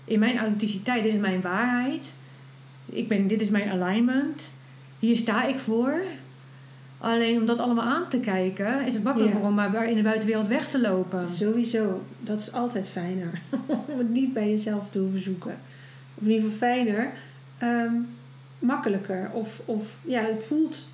[0.05, 2.13] In mijn authenticiteit, dit is mijn waarheid.
[2.85, 4.51] Ik ben, dit is mijn alignment.
[4.99, 6.01] Hier sta ik voor.
[7.03, 9.47] Alleen om dat allemaal aan te kijken, is het makkelijker Ja.
[9.47, 11.27] om maar in de buitenwereld weg te lopen.
[11.29, 13.41] Sowieso, dat is altijd fijner.
[13.87, 15.55] om het niet bij jezelf te hoeven zoeken.
[16.15, 17.11] Of in ieder geval fijner.
[17.57, 17.93] ehm,
[18.59, 19.29] makkelijker.
[19.33, 20.87] Of, of ja, het voelt,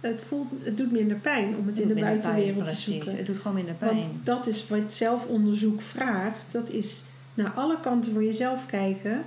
[0.00, 2.84] het voelt, het doet minder pijn om het in de pijn, buitenwereld te precies.
[2.94, 3.16] zoeken.
[3.16, 3.94] Het doet gewoon minder pijn.
[4.00, 6.44] Want dat is wat zelfonderzoek vraagt.
[6.50, 7.02] Dat is
[7.34, 9.22] naar alle kanten voor jezelf kijken.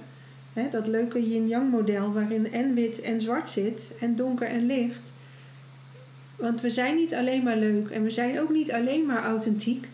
[0.53, 3.91] Hè, dat leuke yin-yang model waarin en wit en zwart zit.
[3.99, 5.11] En donker en licht.
[6.41, 7.89] Want we zijn niet alleen maar leuk.
[7.89, 9.87] En we zijn ook niet alleen maar authentiek.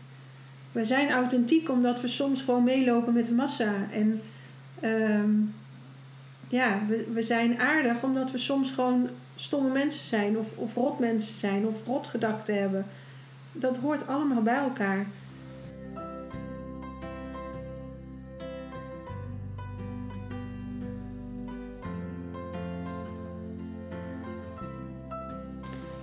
[0.72, 3.74] We zijn authentiek omdat we soms gewoon meelopen met de massa.
[3.92, 4.22] En
[4.80, 5.32] ehm,
[6.48, 10.38] ja, we, we zijn aardig omdat we soms gewoon stomme mensen zijn.
[10.38, 11.68] Of, of rot mensen zijn.
[11.68, 12.86] Of rotgedachten hebben
[13.52, 15.06] dat hoort allemaal bij elkaar.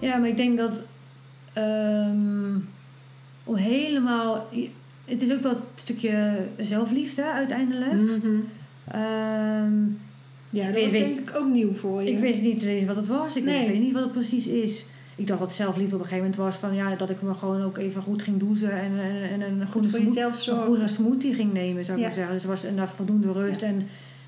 [0.05, 0.83] Ja, maar ik denk dat
[1.53, 2.57] ehm,
[3.45, 4.49] om helemaal.
[5.05, 7.93] Het is ook een stukje zelfliefde uiteindelijk.
[8.91, 9.73] Ehm,
[10.51, 12.11] Ja, dat weet- denk ik ook nieuw voor je.
[12.11, 13.37] ik wist niet wat het was.
[13.37, 13.67] Ik Nee.
[13.69, 14.87] weet niet wat het precies is.
[15.17, 17.63] Ik dacht dat zelfliefde op een gegeven moment was van ja, dat ik me gewoon
[17.63, 18.93] ook even goed ging douchen en,
[19.33, 20.47] en, en een smoot, jezelf
[20.81, 22.09] een smoothie ging nemen, zou ik Ja.
[22.09, 22.33] maar zeggen.
[22.35, 23.63] Dus er was inderdaad voldoende rust.
[23.63, 23.87] En,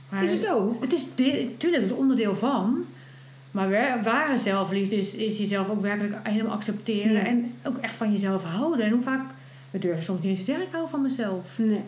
[0.09, 0.81] maar Is het ook?
[0.83, 2.85] Het is tuurlijk, het is onderdeel van.
[3.57, 7.13] Maar wa- ware zelfliefde is, is jezelf ook werkelijk helemaal accepteren.
[7.13, 7.25] Ja.
[7.25, 8.87] En ook echt van jezelf houden.
[8.87, 9.31] En hoe vaak,
[9.71, 11.59] we durven soms niet eens te zeggen, ik hou van mezelf.
[11.59, 11.81] Nee.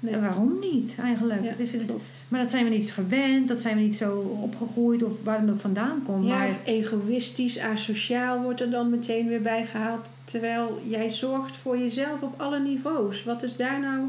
[0.00, 0.14] nee.
[0.14, 1.42] En waarom niet eigenlijk?
[1.42, 2.24] Ja, klopt.
[2.28, 5.50] maar dat zijn we niet gewend, dat zijn we niet zo opgegroeid of waar dan
[5.50, 6.26] ook vandaan komt.
[6.26, 10.08] Ja, maar of egoïstisch, asociaal wordt er dan meteen weer bijgehaald.
[10.24, 13.24] Terwijl jij zorgt voor jezelf op alle niveaus.
[13.24, 14.00] Wat is daar nou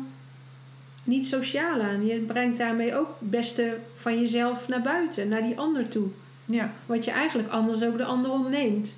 [1.04, 2.06] niet sociaal aan?
[2.06, 6.08] Je brengt daarmee ook het beste van jezelf naar buiten, naar die ander toe.
[6.46, 8.98] Ja, Wat je eigenlijk anders ook de ander ontneemt.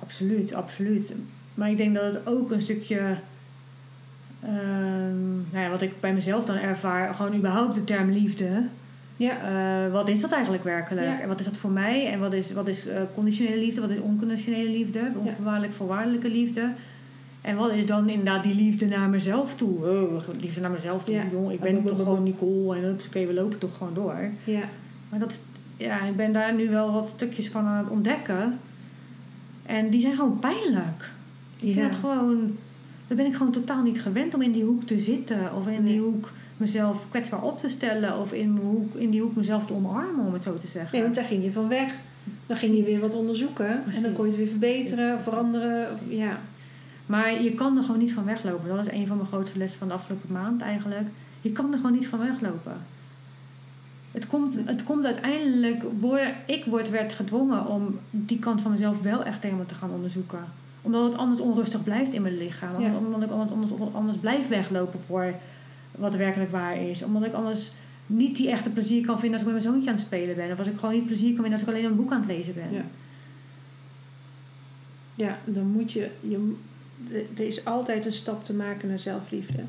[0.00, 1.14] absoluut, absoluut.
[1.54, 3.16] Maar ik denk dat het ook een stukje,
[4.42, 8.64] ehm, nou ja, wat ik bij mezelf dan ervaar, gewoon überhaupt de term liefde.
[9.16, 9.36] Ja,
[9.86, 11.06] Eh, wat is dat eigenlijk werkelijk?
[11.06, 11.20] Ja.
[11.20, 12.06] En wat is dat voor mij?
[12.12, 13.80] En wat is, wat is eh, conditionele liefde?
[13.80, 15.10] Wat is onconditionele liefde?
[15.16, 16.72] Onvoorwaardelijk voorwaardelijke liefde?
[17.40, 19.78] En wat is dan inderdaad die liefde naar mezelf toe?
[19.88, 21.24] Oh, liefde naar mezelf toe, Ja.
[21.32, 21.52] jong.
[21.52, 24.30] Ik ben toch gewoon Nicole en oké, we lopen toch gewoon door.
[24.44, 24.62] ja.
[25.08, 25.40] Maar dat is,
[25.82, 28.58] ja, ik ben daar nu wel wat stukjes van aan het ontdekken.
[29.66, 31.10] En die zijn gewoon pijnlijk.
[31.60, 31.72] Ik Ja.
[31.72, 32.56] vind het gewoon,
[33.06, 35.54] daar ben ik gewoon totaal niet gewend om in die hoek te zitten.
[35.56, 35.92] Of in Nee.
[35.92, 38.18] die hoek mezelf kwetsbaar op te stellen.
[38.18, 40.90] Of in, mijn hoek, in die hoek mezelf te omarmen, om het zo te zeggen.
[40.92, 41.94] Nee, want daar ging je van weg.
[42.46, 43.82] Dan ging je weer wat onderzoeken.
[43.94, 45.92] En dan kon je het weer verbeteren, veranderen.
[45.92, 46.40] Of, ja.
[47.06, 48.68] Maar je kan er gewoon niet van weglopen.
[48.76, 51.06] Dat is een van mijn grootste lessen van de afgelopen maand eigenlijk.
[51.40, 52.72] Je kan er gewoon niet van weglopen.
[54.12, 55.82] Het komt, het komt uiteindelijk...
[56.00, 59.90] Word, ik word, werd gedwongen om die kant van mezelf wel echt helemaal te gaan
[59.90, 60.44] onderzoeken.
[60.82, 62.80] Omdat het anders onrustig blijft in mijn lichaam.
[62.80, 62.96] Ja.
[62.96, 65.34] Omdat ik anders, anders, anders blijf weglopen voor
[65.90, 67.02] wat werkelijk waar is.
[67.02, 67.72] Omdat ik anders
[68.06, 70.52] niet die echte plezier kan vinden als ik met mijn zoontje aan het spelen ben.
[70.52, 72.30] Of als ik gewoon niet plezier kan vinden als ik alleen een boek aan het
[72.30, 72.72] lezen ben.
[72.72, 72.84] Ja.
[75.14, 76.54] ja, dan moet je, je...
[77.36, 79.62] Er is altijd een stap te maken naar zelfliefde.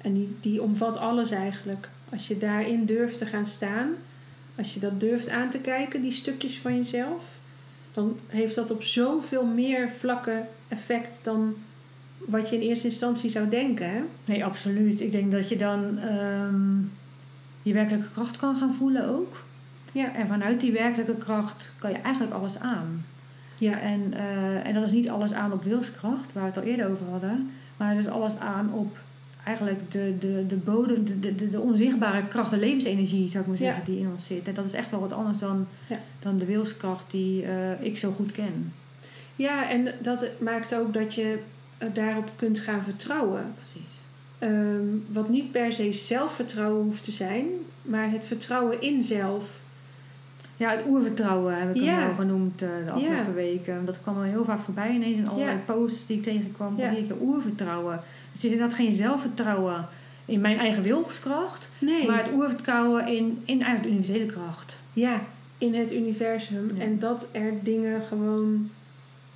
[0.00, 1.88] En die, die omvat alles eigenlijk.
[2.10, 3.88] Als je daarin durft te gaan staan...
[4.56, 7.24] Als je dat durft aan te kijken, die stukjes van jezelf...
[7.92, 11.54] Dan heeft dat op zoveel meer vlakken effect dan
[12.18, 13.90] wat je in eerste instantie zou denken.
[13.90, 14.00] Hè?
[14.24, 15.00] Nee, absoluut.
[15.00, 16.78] Ik denk dat je dan ehm,
[17.62, 19.44] je werkelijke kracht kan gaan voelen ook.
[19.92, 20.14] Ja.
[20.14, 23.04] En vanuit die werkelijke kracht kan je eigenlijk alles aan.
[23.58, 23.80] Ja.
[23.80, 26.90] En, eh, en dat is niet alles aan op wilskracht, waar we het al eerder
[26.90, 27.50] over hadden.
[27.76, 28.98] Maar het is alles aan op
[29.44, 33.58] eigenlijk de, de, de bodem, de, de, de onzichtbare kracht, de levensenergie zou ik maar
[33.58, 33.90] zeggen, Ja.
[33.92, 34.48] die in ons zit.
[34.48, 35.98] En dat is echt wel wat anders dan, Ja.
[36.18, 38.72] dan de wilskracht die eh, ik zo goed ken.
[39.36, 41.38] Ja, en dat maakt ook dat je
[41.78, 43.44] eh, daarop kunt gaan vertrouwen.
[43.54, 43.92] Precies.
[44.38, 47.44] Ehm, wat niet per se zelfvertrouwen hoeft te zijn,
[47.82, 49.62] maar het vertrouwen in zelf.
[50.56, 51.94] Ja, het oervertrouwen heb ik Ja.
[51.98, 53.32] hem wel genoemd eh, de afgelopen Ja.
[53.32, 53.84] weken.
[53.84, 55.74] Dat kwam wel heel vaak voorbij ineens in allerlei Ja.
[55.74, 56.74] posts die ik tegenkwam.
[56.78, 56.90] Ja.
[56.90, 57.02] Ja.
[57.06, 58.00] keer oervertrouwen.
[58.34, 59.88] Dus het is inderdaad geen zelfvertrouwen
[60.24, 61.70] in mijn eigen wilskracht.
[61.78, 64.78] Nee, Maar het oervertrouwen in, in eigenlijk de universele kracht.
[64.92, 65.20] ja,
[65.58, 66.70] in het universum.
[66.76, 66.82] Ja.
[66.82, 68.70] En dat er dingen gewoon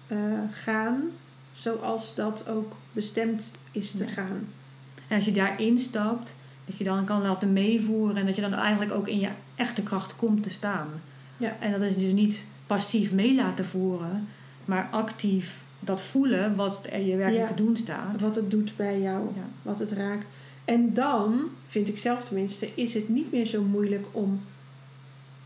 [0.07, 0.17] eh,
[0.51, 1.03] gaan
[1.51, 4.11] zoals dat ook bestemd is te Ja.
[4.11, 4.49] gaan.
[5.09, 8.17] En als je daarin stapt, dat je dan kan laten meevoeren.
[8.17, 10.89] En dat je dan eigenlijk ook in je echte kracht komt te staan.
[11.37, 11.57] Ja.
[11.61, 14.29] En dat is dus niet passief mee laten voeren.
[14.65, 17.55] Maar actief dat voelen wat er je werkelijk Ja.
[17.55, 18.21] te doen staat.
[18.21, 19.25] Wat het doet bij jou.
[19.35, 19.43] Ja.
[19.63, 20.27] wat het raakt.
[20.65, 24.41] En dan, vind ik zelf tenminste, is het niet meer zo moeilijk om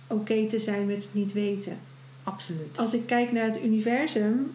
[0.07, 1.79] oké te zijn met het niet weten.
[2.23, 2.79] Absoluut.
[2.79, 4.51] Als ik kijk naar het universum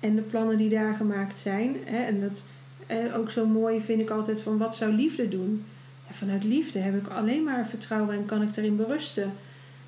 [0.00, 2.42] en de plannen die daar gemaakt zijn, hè, en dat
[2.86, 5.64] eh, ook zo mooi vind ik altijd van wat zou liefde doen?
[6.08, 9.32] Ja, vanuit liefde heb ik alleen maar vertrouwen en kan ik erin berusten.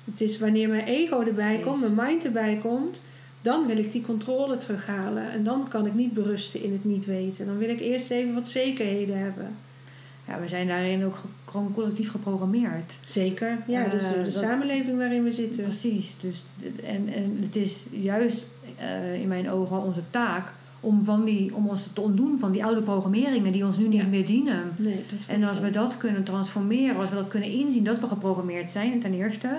[0.05, 1.63] Het is wanneer mijn ego erbij Precies.
[1.63, 3.01] komt, mijn mind erbij komt,
[3.45, 5.31] dan wil ik die controle terughalen.
[5.31, 7.45] En dan kan ik niet berusten in het niet weten.
[7.45, 9.55] Dan wil ik eerst even wat zekerheden hebben.
[10.27, 12.97] Ja, we zijn daarin ook ge- gewoon collectief geprogrammeerd.
[13.05, 15.63] Zeker, ja, Eh, dus de dat- samenleving waarin we zitten.
[15.63, 16.15] Precies.
[16.19, 16.43] Dus,
[16.83, 21.67] en, en het is juist eh, in mijn ogen onze taak om, van die, om
[21.69, 24.07] ons te ontdoen van die oude programmeringen die ons nu niet Ja.
[24.07, 24.61] meer dienen.
[24.75, 28.69] Nee, En als we dat kunnen transformeren, als we dat kunnen inzien dat we geprogrammeerd
[28.71, 29.49] zijn, ten eerste.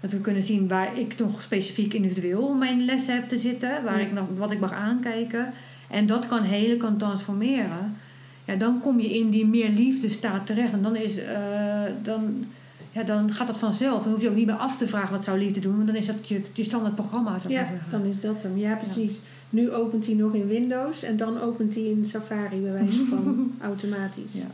[0.00, 4.00] Dat we kunnen zien waar ik nog specifiek individueel mijn lessen heb te zitten, waar
[4.00, 4.06] Ja.
[4.06, 5.52] ik nog, wat ik mag aankijken.
[5.90, 7.96] En dat kan helen, kan transformeren.
[8.44, 10.72] Ja, dan kom je in die meer liefde staat terecht.
[10.72, 12.44] En dan, is, eh, dan,
[12.92, 14.02] ja, dan gaat dat vanzelf.
[14.02, 15.74] Dan hoef je ook niet meer af te vragen wat zou liefde doen.
[15.74, 18.58] Want dan is dat je, je standaard programma, zou Ja, dan is dat hem.
[18.58, 19.20] Ja, precies.
[19.50, 23.52] Nu opent hij nog in Windows en dan opent hij in Safari bij wijze van
[23.60, 24.34] automatisch.
[24.34, 24.46] Ja.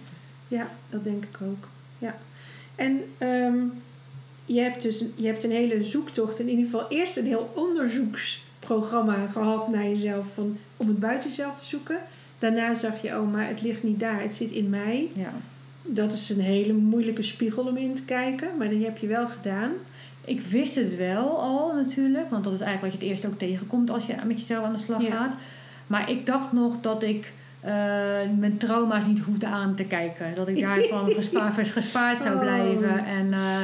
[0.48, 1.68] Ja, dat denk ik ook.
[1.98, 2.14] Ja.
[2.74, 3.54] En ehm,
[4.44, 9.26] je hebt dus je hebt een hele zoektocht, in ieder geval eerst een heel onderzoeksprogramma
[9.26, 11.98] gehad naar jezelf van, om het buiten jezelf te zoeken.
[12.38, 15.08] Daarna zag je, oh, maar het ligt niet daar, het zit in mij.
[15.12, 15.32] Ja.
[15.82, 19.26] Dat is een hele moeilijke spiegel om in te kijken, maar die heb je wel
[19.26, 19.70] gedaan.
[20.24, 23.38] Ik wist het wel al natuurlijk, want dat is eigenlijk wat je het eerst ook
[23.38, 25.10] tegenkomt als je met jezelf aan de slag Ja.
[25.10, 25.34] gaat.
[25.86, 27.72] Maar ik dacht nog dat ik eh,
[28.38, 30.34] mijn trauma's niet hoefde aan te kijken.
[30.34, 32.40] Dat ik daarvan gespaard, gespaard zou Oh.
[32.40, 33.04] blijven.
[33.04, 33.62] En, eh,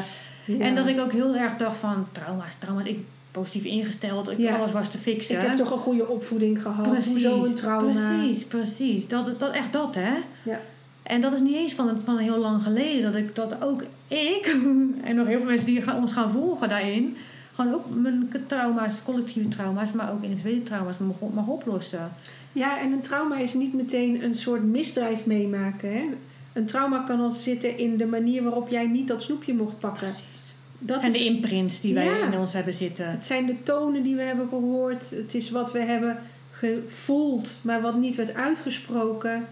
[0.58, 0.64] Ja.
[0.64, 2.84] en dat ik ook heel erg dacht van trauma's, trauma's.
[2.84, 2.98] Ik
[3.30, 4.56] positief ingesteld, ik, Ja.
[4.56, 5.40] alles was te fixen.
[5.40, 6.88] Ik heb toch een goede opvoeding gehad.
[6.90, 7.92] precies, Hoezo een trauma?
[7.92, 9.08] precies, precies.
[9.08, 10.12] Dat, dat, echt dat, hè?
[10.42, 10.60] Ja.
[11.02, 14.46] En dat is niet eens van, van heel lang geleden dat ik dat ook ik
[15.04, 17.16] en nog heel veel mensen die ons gaan volgen daarin,
[17.54, 22.12] gewoon ook mijn trauma's, collectieve trauma's, maar ook individuele trauma's mag, mag oplossen.
[22.52, 25.92] Ja, en een trauma is niet meteen een soort misdrijf meemaken.
[25.92, 26.04] Hè?
[26.52, 29.98] Een trauma kan al zitten in de manier waarop jij niet dat snoepje mocht pakken.
[30.06, 30.24] Precies.
[30.82, 32.26] Dat Het zijn is, de imprints die wij Ja.
[32.32, 33.10] in ons hebben zitten.
[33.10, 35.10] het zijn de tonen die we hebben gehoord.
[35.10, 36.18] Het is wat we hebben
[36.50, 39.46] gevoeld, maar wat niet werd uitgesproken.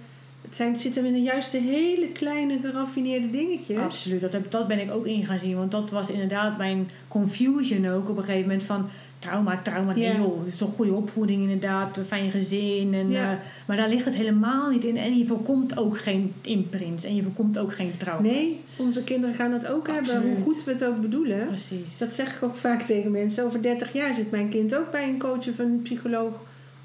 [0.48, 3.78] Het, zijn, het zit hem in de juiste hele kleine geraffineerde dingetjes.
[3.78, 5.56] Absoluut, dat, heb, dat ben ik ook in gaan zien.
[5.56, 9.94] Want dat was inderdaad mijn confusion ook op een gegeven moment van trauma, trauma.
[9.94, 10.16] Ja.
[10.16, 12.94] joh, het is toch goede opvoeding inderdaad, fijn gezin.
[12.94, 13.32] En, Ja.
[13.32, 14.96] eh, maar daar ligt het helemaal niet in.
[14.96, 17.04] En je voorkomt ook geen imprints.
[17.04, 18.32] En je voorkomt ook geen trauma's.
[18.32, 21.46] Nee, onze kinderen gaan het ook hebben, hoe goed we het ook bedoelen.
[21.46, 21.98] Precies.
[21.98, 23.44] Dat zeg ik ook vaak tegen mensen.
[23.44, 26.32] Over 30 jaar zit mijn kind ook bij een coach of een psycholoog.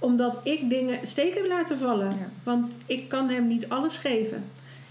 [0.03, 2.07] Omdat ik dingen steken heb laten vallen.
[2.09, 2.29] Ja.
[2.43, 4.43] Want ik kan hem niet alles geven.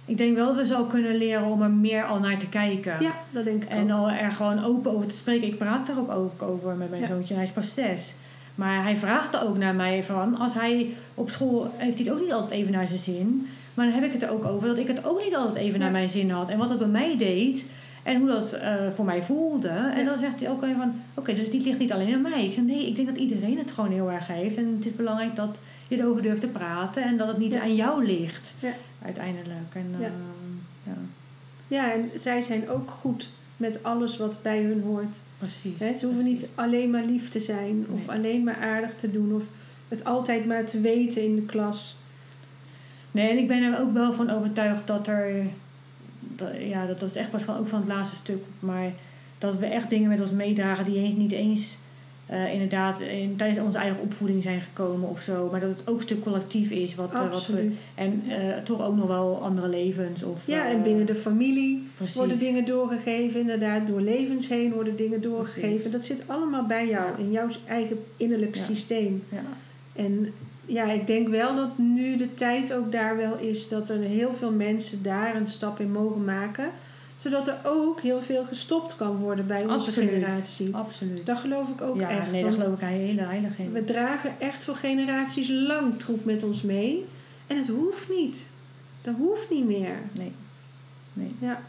[0.04, 2.96] Ik denk wel dat we zo kunnen leren om er meer al naar te kijken.
[3.00, 3.98] Ja, dat denk ik En ook.
[3.98, 5.46] al er gewoon open over te spreken.
[5.46, 7.08] Ik praat er ook over met mijn Ja.
[7.08, 7.34] zoontje.
[7.34, 8.14] Hij is pas zes.
[8.54, 10.38] Maar hij vraagt er ook naar mij van...
[10.38, 11.72] Als hij op school...
[11.76, 13.48] Heeft hij het ook niet altijd even naar zijn zin.
[13.74, 15.72] Maar dan heb ik het er ook over dat ik het ook niet altijd even
[15.78, 15.78] Ja.
[15.78, 16.48] naar mijn zin had.
[16.48, 17.64] En wat het bij mij deed.
[18.02, 19.68] En hoe dat eh, voor mij voelde.
[19.68, 20.04] En Ja.
[20.04, 20.92] dan zegt hij ook van...
[21.14, 22.44] Oké, dus het ligt niet alleen aan mij.
[22.46, 24.56] Ik zeg nee, ik denk dat iedereen het gewoon heel erg heeft.
[24.56, 27.02] En het is belangrijk dat je erover durft te praten.
[27.04, 27.60] En dat het niet Ja.
[27.60, 28.54] aan jou ligt.
[28.60, 28.72] Ja.
[29.04, 29.74] Uiteindelijk.
[29.74, 30.06] En, Ja.
[30.06, 30.12] ehm,
[30.84, 30.92] ja,
[31.68, 35.16] Ja, en zij zijn ook goed met alles wat bij hun hoort.
[35.38, 35.78] precies.
[35.78, 37.86] Hè, ze hoeven niet alleen maar lief te zijn.
[37.90, 39.34] Of alleen maar aardig te doen.
[39.34, 39.42] Of
[39.88, 41.96] het altijd maar te weten in de klas.
[43.10, 45.46] Nee, en ik ben er ook wel van overtuigd dat er.
[46.36, 48.42] Dat, ja, dat, dat is echt pas van, ook van het laatste stuk.
[48.60, 48.92] Maar
[49.38, 51.78] dat we echt dingen met ons meedragen die eens niet eens.
[52.26, 55.48] eh, inderdaad, in, tijdens onze eigen opvoeding zijn gekomen of zo.
[55.50, 56.94] Maar dat het ook een stuk collectief is.
[56.94, 60.22] Wat, eh, wat we, en eh, toch ook nog wel andere levens.
[60.22, 62.16] Of, Ja, en binnen de familie precies.
[62.16, 63.40] worden dingen doorgegeven.
[63.40, 65.68] Inderdaad, door levens heen worden dingen doorgegeven.
[65.70, 65.90] Precies.
[65.90, 67.10] Dat zit allemaal bij jou.
[67.10, 67.16] Ja.
[67.24, 68.64] In jouw eigen innerlijk Ja.
[68.64, 69.22] systeem.
[69.28, 69.42] Ja,
[69.92, 70.32] En
[70.66, 74.34] ja, ik denk wel dat nu de tijd ook daar wel is dat er heel
[74.34, 76.70] veel mensen daar een stap in mogen maken.
[77.16, 80.08] Zodat er ook heel veel gestopt kan worden bij onze Absoluut.
[80.10, 80.74] generatie.
[80.76, 81.26] Absoluut.
[81.26, 82.30] Dat geloof ik ook ja, echt.
[82.30, 83.72] nee, daar geloof ik heel heilig in.
[83.72, 87.04] we dragen echt voor generaties lang troep met ons mee.
[87.46, 88.46] En het hoeft niet.
[89.02, 89.96] Dat hoeft niet meer.
[90.12, 90.32] Nee.
[91.12, 91.30] Nee.
[91.38, 91.62] Ja.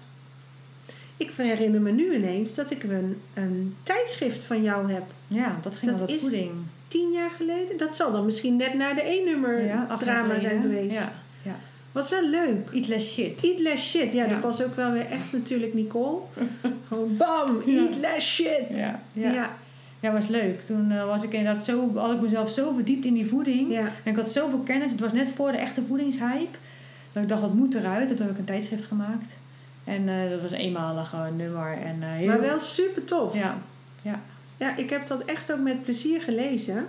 [1.17, 5.03] Ik herinner me nu ineens dat ik een, een tijdschrift van jou heb.
[5.27, 6.51] Ja, dat ging Dat over is- voeding.
[6.93, 7.77] Tien jaar geleden.
[7.77, 10.93] Dat zal dan misschien net na de E-nummer Ja, drama zijn geweest.
[10.95, 11.56] Ja, ja.
[11.91, 12.69] Was wel leuk.
[12.73, 13.43] Eat less shit.
[13.43, 14.12] Eat less shit.
[14.12, 16.19] Ja, dat was ook wel weer echt natuurlijk Nicole.
[16.88, 18.65] Gewoon bam, eat less shit.
[18.69, 19.49] Ja, Ja.
[19.99, 20.12] ja.
[20.12, 20.62] Was leuk.
[20.62, 23.71] Toen eh, was ik inderdaad zo, had ik mezelf zo verdiept in die voeding.
[23.71, 23.79] Ja.
[24.03, 24.91] En ik had zoveel kennis.
[24.91, 26.58] Het was net voor de echte voedingshype.
[27.12, 28.08] Dat ik dacht, dat moet eruit.
[28.08, 29.38] Toen heb ik een tijdschrift gemaakt.
[29.84, 31.77] En eh, dat was een eenmalige nummer.
[31.77, 33.34] En, eh, heel Maar wel super tof.
[33.36, 33.58] Ja,
[34.01, 34.21] Ja,
[34.76, 36.88] ik heb dat echt ook met plezier gelezen.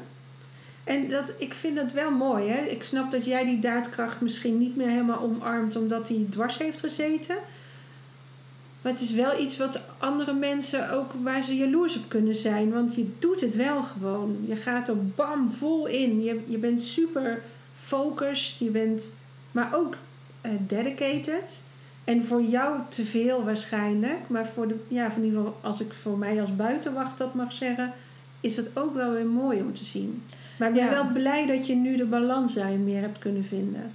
[0.84, 2.48] En dat, ik vind dat wel mooi.
[2.48, 2.60] Hè?
[2.60, 6.80] Ik snap dat jij die daadkracht misschien niet meer helemaal omarmt omdat hij dwars heeft
[6.80, 7.36] gezeten.
[8.82, 12.72] Maar het is wel iets wat andere mensen ook waar ze jaloers op kunnen zijn.
[12.72, 14.44] Want je doet het wel gewoon.
[14.46, 16.22] Je gaat er bam vol in.
[16.22, 17.42] Je, je bent super
[17.80, 18.58] focused.
[18.58, 19.14] Je bent
[19.50, 19.96] maar ook
[20.40, 21.60] eh, dedicated.
[22.04, 24.18] En voor jou te veel waarschijnlijk.
[24.26, 27.52] Maar voor de, ja, in ieder geval als ik voor mij als buitenwacht dat mag
[27.52, 27.92] zeggen,
[28.40, 30.22] is dat ook wel weer mooi om te zien.
[30.58, 30.90] Maar ik ben Ja.
[30.90, 33.92] wel blij dat je nu de balans daarin meer hebt kunnen vinden.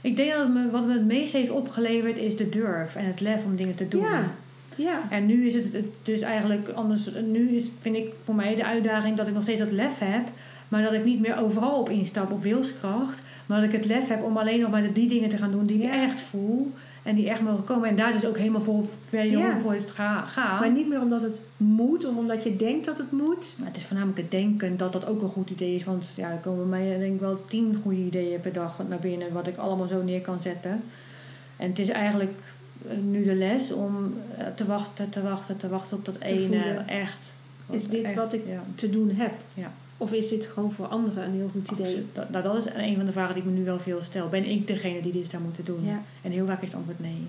[0.00, 3.20] ik denk dat me, wat me het meest heeft opgeleverd is de durf en het
[3.20, 4.00] lef om dingen te doen.
[4.02, 4.30] Ja.
[4.76, 7.10] Ja, En nu is het dus eigenlijk anders.
[7.26, 10.28] Nu is, vind ik voor mij de uitdaging dat ik nog steeds dat lef heb.
[10.68, 13.22] Maar dat ik niet meer overal op instap op wilskracht.
[13.46, 15.66] Maar dat ik het lef heb om alleen nog maar die dingen te gaan doen
[15.66, 16.72] die ik echt voel.
[17.08, 17.88] En die echt mogen komen.
[17.88, 19.58] En daar dus ook helemaal voor, Ja.
[19.58, 20.60] voor het ga, ga.
[20.60, 23.54] maar niet meer omdat het moet of omdat je denkt dat het moet.
[23.58, 25.84] Maar het is voornamelijk het denken dat dat ook een goed idee is.
[25.84, 29.32] Want ja, er komen mij denk ik wel tien goede ideeën per dag naar binnen.
[29.32, 30.82] Wat ik allemaal zo neer kan zetten.
[31.56, 32.38] En het is eigenlijk
[33.02, 36.46] nu de les om eh, te wachten, te wachten, te wachten op dat ene.
[36.46, 36.88] voelen.
[36.88, 37.34] Echt.
[37.70, 39.32] Is dit echt, wat ik Ja, te doen heb?
[39.54, 39.72] Ja.
[39.98, 42.06] Of is dit gewoon voor anderen een heel goed idee?
[42.12, 44.28] Dat, nou, dat is een van de vragen die ik me nu wel veel stel.
[44.28, 45.84] Ben ik degene die dit zou moeten doen?
[45.84, 46.02] Ja.
[46.22, 47.26] En heel vaak is het antwoord nee.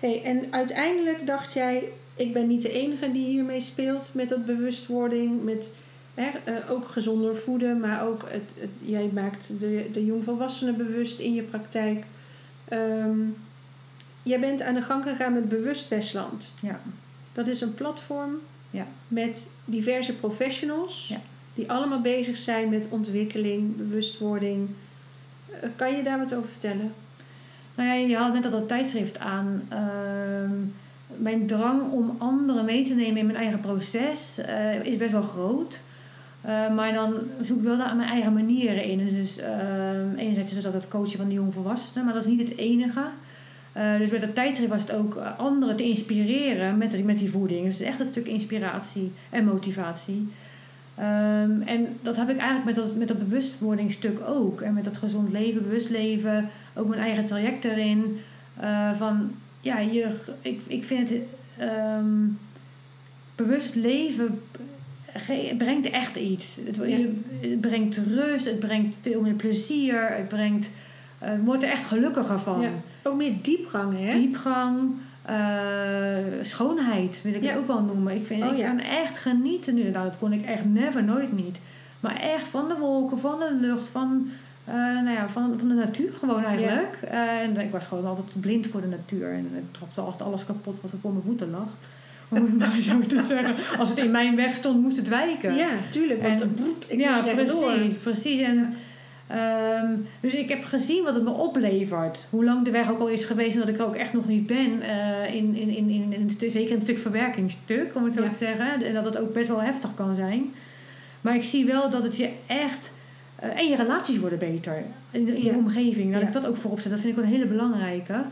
[0.00, 4.44] Hey, en uiteindelijk dacht jij, ik ben niet de enige die hiermee speelt met dat
[4.44, 5.72] bewustwording, met
[6.14, 11.18] hè, eh, ook gezonder voeden, maar ook het, het- jij maakt de, de jongvolwassenen bewust
[11.20, 12.04] in je praktijk.
[12.68, 13.18] Ehm,
[14.22, 16.48] jij bent aan de gang gegaan met Bewust Westland.
[16.62, 16.80] Ja.
[17.32, 18.30] Dat is een platform
[18.70, 18.86] Ja.
[19.08, 21.20] met diverse professionals Ja.
[21.54, 24.68] die allemaal bezig zijn met ontwikkeling, bewustwording.
[25.60, 26.92] Eh, kan je daar wat over vertellen?
[27.74, 29.62] Nou ja, je had net al dat tijdschrift aan.
[29.68, 30.52] Ehm,
[31.22, 35.22] mijn drang om anderen mee te nemen in mijn eigen proces eh, is best wel
[35.22, 35.80] groot.
[36.46, 38.98] Eh, maar dan zoek ik wel daar mijn eigen manieren in.
[38.98, 42.48] Dus, dus ehm, enerzijds is dat het coachen van de jongvolwassenen, maar dat is niet
[42.48, 43.04] het enige.
[43.72, 47.30] Eh, dus met het tijdschrift was het ook eh, anderen te inspireren met, met die
[47.30, 47.64] voeding.
[47.64, 50.28] Dus echt een stuk inspiratie en motivatie.
[50.94, 54.60] Ehm, en dat heb ik eigenlijk met dat, met dat bewustwordingsstuk ook.
[54.60, 58.20] En met dat gezond leven, bewust leven, ook mijn eigen traject erin.
[58.96, 59.30] Van
[59.60, 60.08] ja, je,
[60.40, 61.12] ik, ik vind
[61.56, 62.26] ehm,
[63.34, 64.40] bewust leven
[65.18, 66.58] ge- brengt echt iets.
[66.66, 66.96] Het, Ja.
[67.40, 70.70] het brengt rust, het brengt veel meer plezier, het brengt.
[71.18, 72.60] eh, wordt er echt gelukkiger van.
[72.60, 72.70] Ja.
[73.02, 74.10] Ook meer diepgang, hè?
[74.10, 74.90] Diepgang,
[75.22, 75.34] eh,
[76.42, 77.48] schoonheid wil ik Ja.
[77.50, 78.14] het ook wel noemen.
[78.14, 79.82] Ik, vind, Oh, ik kan echt genieten nu.
[79.90, 81.58] Nou, dat kon ik echt never, nooit niet.
[82.00, 84.28] Maar echt van de wolken, van de lucht, van,
[84.64, 86.98] eh, nou ja, van, van de natuur gewoon eigenlijk.
[87.10, 89.30] En ik was gewoon altijd blind voor de natuur.
[89.32, 91.68] En ik trapte altijd alles kapot wat er voor mijn voeten lag.
[92.28, 93.54] Om het maar zo te zeggen.
[93.78, 95.54] Als het in mijn weg stond, moest het wijken.
[95.54, 96.22] Ja, tuurlijk.
[96.22, 98.40] Want En- broed, ik ja, precies, precies.
[98.40, 98.74] En,
[99.26, 102.26] ehm, dus ik heb gezien wat het me oplevert.
[102.30, 104.28] Hoe lang de weg ook al is geweest en dat ik er ook echt nog
[104.28, 104.82] niet ben.
[104.82, 108.28] eh, in, in, in, in, in zeker een stuk verwerkingsstuk, om het zo Ja.
[108.28, 108.82] te zeggen.
[108.82, 110.52] En dat het ook best wel heftig kan zijn.
[111.20, 112.92] Maar ik zie wel dat het je echt...
[113.36, 116.12] eh, en je relaties worden beter in, in je omgeving.
[116.12, 116.26] Dat Ja.
[116.26, 116.90] ik dat ook voorop zet.
[116.90, 118.24] Dat vind ik wel een hele belangrijke.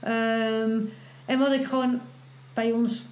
[0.00, 0.70] Ehm,
[1.24, 2.00] en wat ik gewoon
[2.54, 3.04] bij ons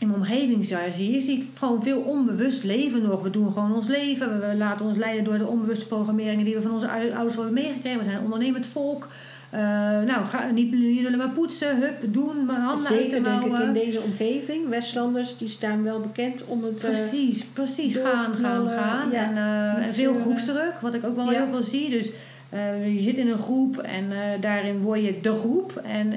[0.00, 3.22] in mijn omgeving zie, zie ik gewoon veel onbewust leven nog.
[3.22, 4.40] We doen gewoon ons leven.
[4.40, 7.52] We, laten ons leiden door de onbewuste programmeringen die we van onze ou- ouders hebben
[7.54, 7.98] meegekregen.
[7.98, 9.08] We zijn een ondernemend volk.
[9.50, 9.60] Eh,
[10.02, 13.58] nou, ga, niet, niet alleen maar poetsen, hup, doen, mijn handen Zeker de denk ik
[13.58, 14.68] in deze omgeving.
[14.68, 16.84] Westlanders die staan wel bekend om het...
[16.84, 17.96] eh, Precies, precies.
[17.96, 19.10] Gaan, gaan, gaan.
[19.10, 19.28] ja.
[19.28, 21.38] En, eh, en veel groepsdruk, wat ik ook wel Ja.
[21.38, 21.90] heel veel zie.
[21.90, 22.12] Dus
[22.50, 25.76] Eh, je zit in een groep en eh, daarin word je de groep.
[25.76, 26.12] En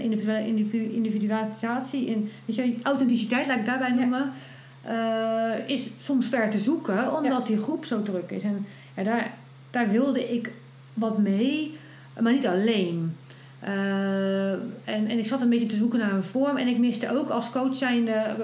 [0.93, 4.31] individualisatie, in, weet je, authenticiteit, laat ik daarbij noemen,
[4.81, 8.43] eh, is soms ver te zoeken, omdat die groep zo druk is.
[8.43, 8.65] En
[8.95, 9.33] ja, daar,
[9.69, 10.51] daar wilde ik
[10.93, 11.77] wat mee,
[12.19, 13.15] maar niet alleen.
[14.83, 16.57] En, en ik zat een beetje te zoeken naar een vorm.
[16.57, 18.35] En ik miste ook als coach zijnde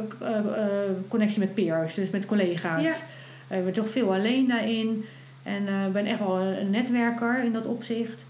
[1.08, 3.04] connectie met peers, dus met collega's.
[3.50, 3.56] Ja.
[3.58, 5.06] Ik ben toch veel alleen daarin.
[5.50, 8.26] En ik ben echt wel een, netwerker in dat opzicht.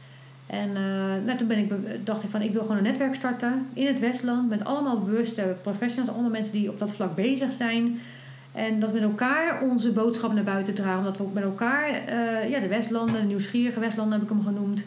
[0.50, 1.72] En eh, nou, toen ben ik,
[2.04, 4.50] dacht ik van ik wil gewoon een netwerk starten in het Westland.
[4.50, 8.00] Met allemaal bewuste professionals, allemaal mensen die op dat vlak bezig zijn.
[8.52, 10.98] En dat we met elkaar onze boodschap naar buiten dragen.
[10.98, 14.44] Omdat we ook met elkaar, eh, ja, de Westlanden, de nieuwsgierige Westlanden heb ik hem
[14.44, 14.86] genoemd.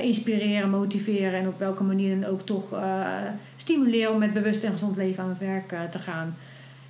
[0.00, 2.78] inspireren, motiveren en op welke manier dan ook toch
[3.56, 6.36] stimuleren om met bewust en gezond leven aan het werk te gaan.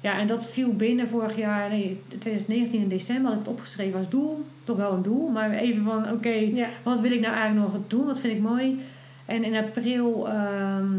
[0.04, 3.98] Ja, en dat viel binnen vorig jaar, nee, 2019 in december had ik het opgeschreven
[3.98, 4.44] als doel.
[4.62, 6.66] Toch wel een doel, maar even van oké, Ja.
[6.82, 8.06] wat wil ik nou eigenlijk nog doen?
[8.06, 8.80] Wat vind ik mooi?
[9.24, 10.92] En in april ehm,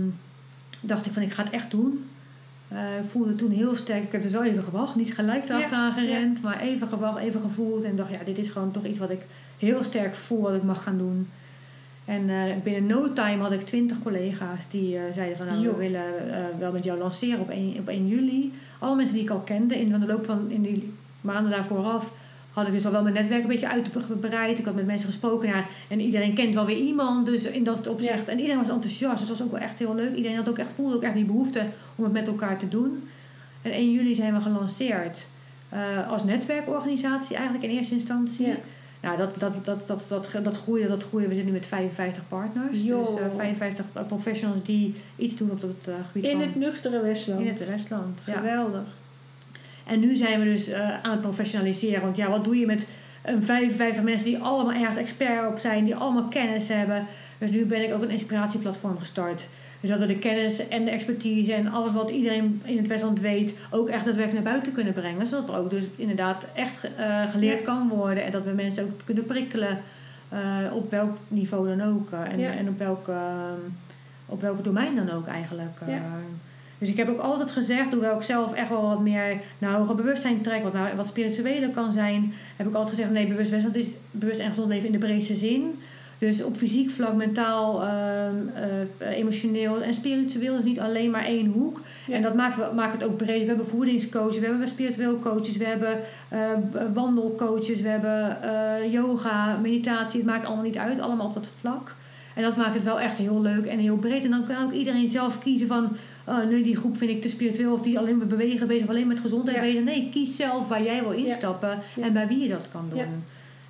[0.82, 2.06] dacht ik van ik ga het echt doen.
[2.68, 5.94] Eh, ik voelde toen heel sterk, ik heb dus wel even gewacht, niet gelijk erachteraan
[5.94, 9.10] gerend, maar even gewacht, even gevoeld en dacht ja, dit is gewoon toch iets wat
[9.10, 9.22] ik
[9.58, 11.30] heel sterk voel wat ik mag gaan doen.
[12.06, 15.76] En eh, binnen no time had ik twintig collega's die eh, zeiden van nou, we
[15.76, 18.54] willen eh, wel met jou lanceren op 1, op 1 juli.
[18.80, 22.14] Alle mensen die ik al kende in de loop van in die maanden daarvoor af
[22.52, 24.60] had ik dus al wel mijn netwerk een beetje uitgebreid.
[24.60, 27.26] Ik had met mensen gesproken ja, en iedereen kent wel weer iemand.
[27.26, 28.28] Dus in dat opzicht.
[28.28, 29.20] En iedereen was enthousiast.
[29.20, 30.16] Het was ook wel echt heel leuk.
[30.16, 33.10] Iedereen had ook echt, voelde ook echt die behoefte om het met elkaar te doen.
[33.62, 35.28] En 1 juli zijn we gelanceerd
[36.10, 38.48] als netwerkorganisatie eigenlijk in eerste instantie.
[38.48, 38.56] Ja.
[39.06, 41.28] Nou, dat, dat, dat, dat, dat, dat groeide, dat groeide.
[41.28, 42.84] We zitten nu met 55 partners.
[42.84, 46.42] Dus eh, 55 professionals die iets doen op het eh, gebied In van...
[46.42, 47.42] het nuchtere Westland.
[47.42, 48.20] in het Westland.
[48.26, 48.38] Ja.
[48.38, 48.88] Geweldig.
[49.86, 52.02] En nu zijn we dus eh, aan het professionaliseren.
[52.02, 52.88] Want ja, wat doe je met
[53.26, 57.06] een 55 mensen die allemaal ergens expert op zijn, die allemaal kennis hebben.
[57.38, 59.48] Dus nu ben ik ook een inspiratieplatform gestart.
[59.80, 63.20] Dus dat we de kennis en de expertise en alles wat iedereen in het Westland
[63.20, 65.28] weet, ook echt daadwerkelijk naar buiten kunnen brengen.
[65.28, 67.66] Zodat er ook dus inderdaad echt eh, geleerd Ja.
[67.66, 68.24] kan worden.
[68.24, 69.78] En dat we mensen ook kunnen prikkelen
[70.30, 70.40] eh,
[70.74, 72.12] op welk niveau dan ook.
[72.12, 72.52] eh, en, Ja.
[72.52, 73.16] en op, welk, eh,
[74.26, 75.80] op welk domein dan ook eigenlijk.
[75.88, 76.02] Ja.
[76.78, 79.96] Dus ik heb ook altijd gezegd, hoewel ik zelf echt wel wat meer naar hoger
[79.96, 83.76] bewustzijn trek, wat, nou, wat spiritueler kan zijn, heb ik altijd gezegd, nee, bewust Westland
[83.76, 85.80] is bewust en gezond leven in de breedste zin.
[86.18, 88.36] Dus op fysiek vlak, mentaal, ehm,
[88.98, 91.82] eh, emotioneel en spiritueel is niet alleen maar één hoek.
[92.08, 92.16] Ja.
[92.16, 93.42] En dat maakt, maakt het ook breed.
[93.42, 96.00] We hebben voedingscoaches, we hebben spiritueel coaches, we hebben
[96.30, 96.40] eh,
[96.94, 100.20] wandelcoaches, we hebben eh, yoga, meditatie.
[100.20, 101.96] Het maakt allemaal niet uit, allemaal op dat vlak.
[102.36, 104.24] En dat maakt het wel echt heel leuk en heel breed.
[104.24, 105.98] En dan kan ook iedereen zelf kiezen van...
[106.28, 107.74] Oh, nee, die groep vind ik te spiritueel.
[107.74, 109.64] Of die is alleen met bewegen bezig, of alleen met gezondheid Ja.
[109.64, 109.84] bezig.
[109.84, 111.80] Nee, kies zelf waar jij wil instappen.
[111.96, 112.04] Ja.
[112.04, 113.24] En bij wie je dat kan doen.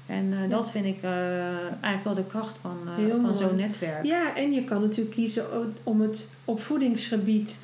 [0.05, 1.11] En eh, dat vind ik eh,
[1.57, 4.05] eigenlijk wel de kracht van, eh, van zo'n netwerk.
[4.05, 5.45] Ja, en je kan natuurlijk kiezen
[5.83, 7.59] om het op voedingsgebied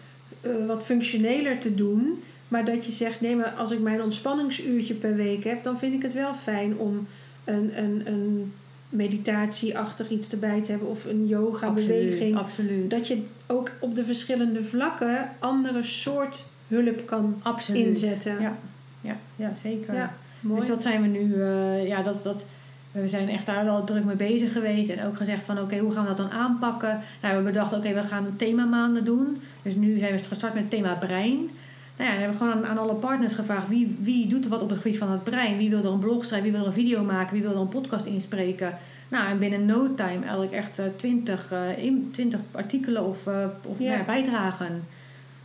[0.68, 2.24] wat functioneler te doen.
[2.48, 5.94] Maar dat je zegt, nee, maar als ik mijn ontspanningsuurtje per week heb, dan vind
[5.94, 7.08] ik het wel fijn om
[7.44, 8.54] een, een, een
[8.92, 12.38] meditatieachtig iets erbij te hebben of een yoga beweging.
[12.38, 12.90] absoluut.
[12.90, 17.86] Dat je ook op de verschillende vlakken andere soort hulp kan absoluut.
[17.86, 18.42] inzetten.
[18.42, 18.58] Ja,
[19.02, 19.94] ja, ja zeker.
[19.94, 20.60] Ja, mooi.
[20.60, 22.46] Dus dat zijn we nu, eh, ja, dat, dat,
[22.92, 24.90] we zijn echt daar wel druk mee bezig geweest.
[24.90, 26.90] En ook gezegd van, oké, hoe gaan we dat dan aanpakken?
[26.90, 29.42] Nou, we hebben bedacht, oké, we gaan themamaanden doen.
[29.62, 31.50] Dus nu zijn we gestart met het thema brein.
[32.02, 34.50] Nou ja, dan hebben we gewoon aan, aan alle partners gevraagd, wie, wie doet er
[34.50, 35.58] wat op het gebied van het brein?
[35.58, 36.44] Wie wil er een blog schrijven?
[36.44, 37.34] Wie wil er een video maken?
[37.34, 38.74] Wie wil er een podcast inspreken?
[39.08, 40.86] Nou, en binnen no time eigenlijk echt eh,
[42.12, 43.86] twintig artikelen of, eh, of Ja.
[43.86, 44.84] nou ja, bijdragen.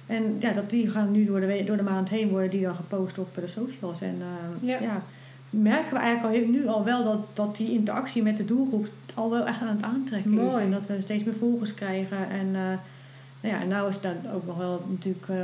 [0.06, 2.62] En ja, dat, die gaan nu door de, we- door de maand heen worden die
[2.62, 4.00] dan gepost op de socials.
[4.00, 4.78] En eh, Ja.
[4.80, 5.02] ja.
[5.50, 8.86] merken we eigenlijk al heel- nu al wel dat, dat die interactie met de doelgroep
[9.14, 10.56] al wel echt aan het aantrekken is.
[10.56, 12.30] En dat we steeds meer volgers krijgen.
[12.30, 12.52] En uh,
[13.40, 15.36] nou ja, nou is dat ook nog wel natuurlijk uh,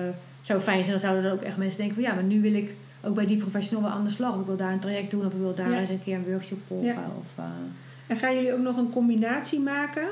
[0.43, 0.91] zo fijn zijn.
[0.91, 2.75] Dan zouden er ook echt mensen denken van ja, maar nu wil ik
[3.05, 4.35] ook bij die professional wel aan de slag.
[4.35, 5.79] Of ik wil daar een traject doen of ik wil daar Ja.
[5.79, 6.87] eens een keer een workshop volgen.
[6.87, 7.11] Ja.
[7.19, 7.45] Of, uh,
[8.07, 10.07] En gaan jullie ook nog een combinatie maken?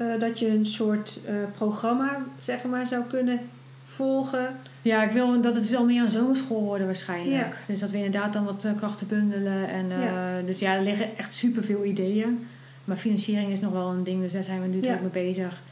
[0.00, 3.40] Uh, dat je een soort uh, programma, zeg maar, zou kunnen
[3.86, 4.56] volgen?
[4.82, 7.36] Ja, ik wil dat het wel meer een zomerschool worden waarschijnlijk.
[7.36, 7.48] Ja.
[7.66, 9.68] Dus dat we inderdaad dan wat krachten bundelen.
[9.68, 9.86] En.
[10.46, 12.46] Dus ja, er liggen echt superveel ideeën.
[12.84, 15.62] Maar financiering is nog wel een ding, dus daar zijn we nu natuurlijk mee bezig.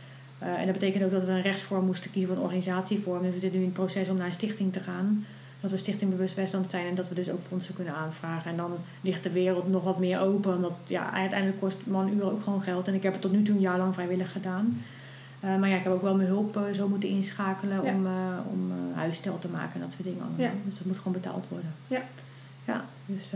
[0.43, 3.23] Uh, en dat betekent ook dat we een rechtsvorm moesten kiezen voor een organisatievorm.
[3.23, 5.25] Dus we zitten nu in het proces om naar een stichting te gaan.
[5.61, 8.51] Dat we Stichting Bewust Westland zijn en dat we dus ook fondsen kunnen aanvragen.
[8.51, 10.55] En dan ligt de wereld nog wat meer open.
[10.55, 12.89] Omdat ja, uiteindelijk kost man uren ook gewoon geld.
[12.89, 14.81] En ik heb het tot nu toe een jaar lang vrijwillig gedaan.
[15.45, 17.93] Uh, maar ja, ik heb ook wel mijn hulp uh, zo moeten inschakelen Ja.
[17.93, 18.07] om,
[18.53, 20.47] om huisstijl te maken en dat soort dingen allemaal.
[20.47, 20.53] Ja.
[20.65, 21.75] Dus dat moet gewoon betaald worden.
[21.87, 22.03] Ja.
[22.67, 23.31] Ja, dus...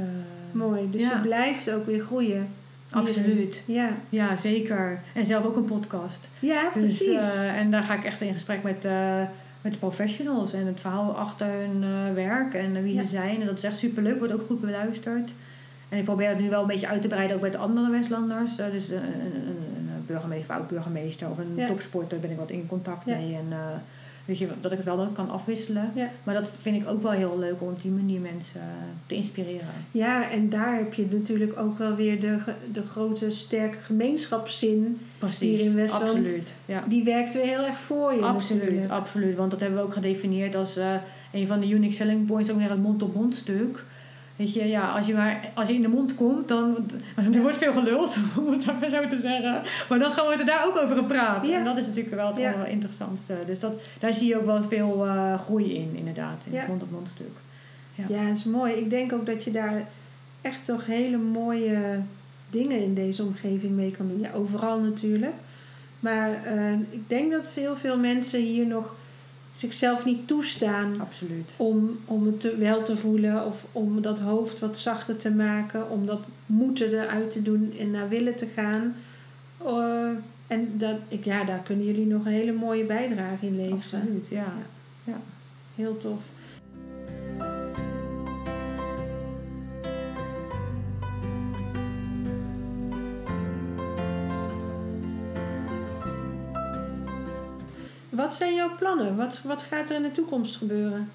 [0.52, 1.12] Mooi, dus ja.
[1.12, 2.48] je blijft ook weer groeien.
[2.90, 3.62] Absoluut.
[3.66, 3.88] Ja.
[4.08, 5.00] Ja, zeker.
[5.14, 6.30] En zelf ook een podcast.
[6.38, 7.16] Ja, Dus, precies.
[7.34, 9.20] eh, en daar ga ik echt in gesprek met, eh,
[9.60, 13.02] met de professionals en het verhaal achter hun eh, werk en wie Ja.
[13.02, 13.40] ze zijn.
[13.40, 15.32] En dat is echt superleuk, wordt ook goed beluisterd.
[15.88, 18.56] En ik probeer het nu wel een beetje uit te breiden ook met andere Westlanders.
[18.56, 21.66] Dus een, een, een, burgemeester, oud-burgemeester of een Ja.
[21.66, 23.16] topsporter ben ik wat in contact Ja.
[23.16, 23.34] mee.
[23.34, 23.52] En
[24.30, 25.92] weet je, dat ik het wel dan kan afwisselen.
[25.94, 26.10] Ja.
[26.24, 28.66] Maar dat vind ik ook wel heel leuk om op die manier mensen eh,
[29.06, 29.68] te inspireren.
[29.90, 32.38] Ja, en daar heb je natuurlijk ook wel weer de,
[32.72, 35.00] de grote, sterke gemeenschapszin.
[35.18, 36.02] Precies, Hier in Westland.
[36.02, 36.56] absoluut.
[36.66, 36.84] Ja.
[36.88, 38.20] Die werkt weer heel erg voor je.
[38.20, 38.92] Absoluut, natuurlijk.
[38.92, 39.36] absoluut.
[39.36, 40.94] Want dat hebben we ook gedefinieerd als eh,
[41.32, 43.84] een van de unique selling points, ook weer het mond-op-mond stuk.
[44.40, 46.76] Weet je, ja, als je maar als je in de mond komt, dan
[47.34, 48.16] er wordt veel geluld,
[48.46, 49.62] om het even zo te zeggen.
[49.88, 51.46] Maar dan gaan we er daar ook over gepraat.
[51.46, 51.58] Ja.
[51.58, 52.64] En dat is natuurlijk wel het Ja.
[52.64, 53.34] interessantste.
[53.46, 56.58] Dus dat, daar zie je ook wel veel eh, groei in, inderdaad, in Ja.
[56.58, 57.36] het mond-op-mond stuk.
[57.94, 58.04] Ja.
[58.08, 58.72] Ja, dat is mooi.
[58.72, 59.86] Ik denk ook dat je daar
[60.40, 61.78] echt toch hele mooie
[62.50, 64.20] dingen in deze omgeving mee kan doen.
[64.20, 65.34] Ja, overal natuurlijk.
[66.00, 68.94] Maar eh, ik denk dat veel, veel mensen hier nog
[69.52, 71.50] zichzelf niet toestaan Absoluut.
[71.56, 75.90] om, om het te, wel te voelen of om dat hoofd wat zachter te maken,
[75.90, 78.94] om dat moeten eruit te doen en naar willen te gaan.
[79.64, 80.10] Eh,
[80.46, 84.00] en dat, ik, ja, daar kunnen jullie nog een hele mooie bijdrage in leveren.
[84.00, 84.52] Absoluut, ja.
[85.74, 86.22] Heel tof.
[98.10, 99.16] Wat zijn jouw plannen?
[99.16, 101.10] Wat, wat gaat er in de toekomst gebeuren?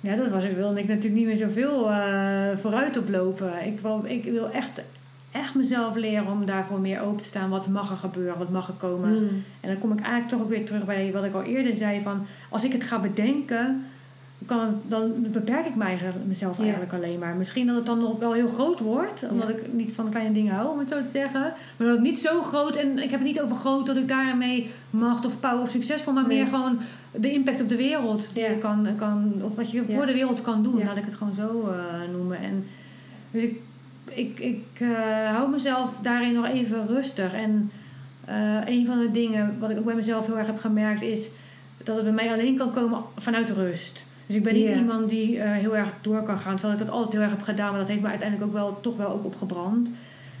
[0.00, 0.54] Ja, dat was het.
[0.54, 3.66] Wilde ik natuurlijk niet meer zoveel eh vooruit oplopen.
[3.66, 4.82] Ik wil, ik wil echt,
[5.30, 7.50] echt mezelf leren om daarvoor meer open te staan.
[7.50, 8.38] Wat mag er gebeuren?
[8.38, 9.08] Wat mag er komen?
[9.08, 9.44] Hmm.
[9.60, 12.00] En dan kom ik eigenlijk toch ook weer terug bij wat ik al eerder zei.
[12.00, 13.84] Van als ik het ga bedenken,
[14.46, 16.62] kan dan beperk ik mij eigenlijk- mezelf Ja.
[16.62, 17.34] eigenlijk alleen maar.
[17.36, 19.24] Misschien dat het dan nog wel heel groot wordt.
[19.30, 19.54] Omdat Ja.
[19.54, 21.40] ik niet van kleine dingen hou, om het zo te zeggen.
[21.76, 24.08] Maar dat het niet zo groot, en ik heb het niet over groot dat ik
[24.08, 26.12] daarmee macht of power of succesvol.
[26.12, 26.36] Maar Nee.
[26.38, 26.78] meer gewoon
[27.12, 28.50] de impact op de wereld die Ja.
[28.50, 30.84] je kan, kan, of wat je voor de wereld kan doen.
[30.84, 32.38] Laat ik het gewoon zo eh, noemen.
[32.38, 32.66] En
[33.30, 33.60] dus ik,
[34.10, 34.88] ik, ik eh,
[35.30, 37.32] hou mezelf daarin nog even rustig.
[37.32, 37.70] En
[38.24, 41.30] eh, een van de dingen wat ik ook bij mezelf heel erg heb gemerkt is
[41.82, 44.06] dat het bij mij alleen kan komen vanuit rust.
[44.26, 46.56] Dus ik ben niet iemand die eh, heel erg door kan gaan.
[46.56, 47.70] Terwijl ik dat altijd heel erg heb gedaan.
[47.70, 49.90] Maar dat heeft me uiteindelijk ook wel, toch wel ook opgebrand.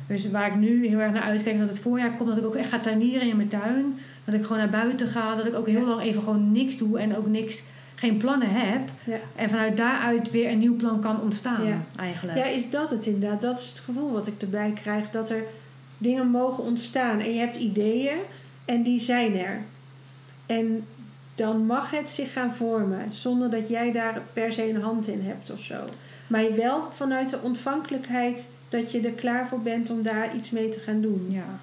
[0.06, 2.44] Dus waar ik nu heel erg naar uitkijk, is dat het voorjaar komt, dat ik
[2.44, 3.98] ook echt ga tuinieren in mijn tuin.
[4.24, 5.34] Dat ik gewoon naar buiten ga.
[5.34, 5.86] Dat ik ook heel Ja.
[5.86, 7.62] lang even gewoon niks doe en ook niks,
[7.94, 8.90] geen plannen heb.
[9.04, 9.16] Ja.
[9.36, 11.84] En vanuit daaruit weer een nieuw plan kan ontstaan, Ja.
[11.98, 12.38] eigenlijk.
[12.38, 13.40] Ja, is dat het inderdaad?
[13.40, 15.10] Dat is het gevoel wat ik erbij krijg.
[15.10, 15.44] Dat er
[15.98, 17.20] dingen mogen ontstaan.
[17.20, 18.16] En je hebt ideeën
[18.64, 19.60] en die zijn er.
[20.46, 20.84] En
[21.34, 23.08] dan mag het zich gaan vormen.
[23.10, 25.84] Zonder dat jij daar per se een hand in hebt of zo.
[26.26, 30.68] Maar wel vanuit de ontvankelijkheid dat je er klaar voor bent om daar iets mee
[30.68, 31.26] te gaan doen.
[31.30, 31.58] Ja.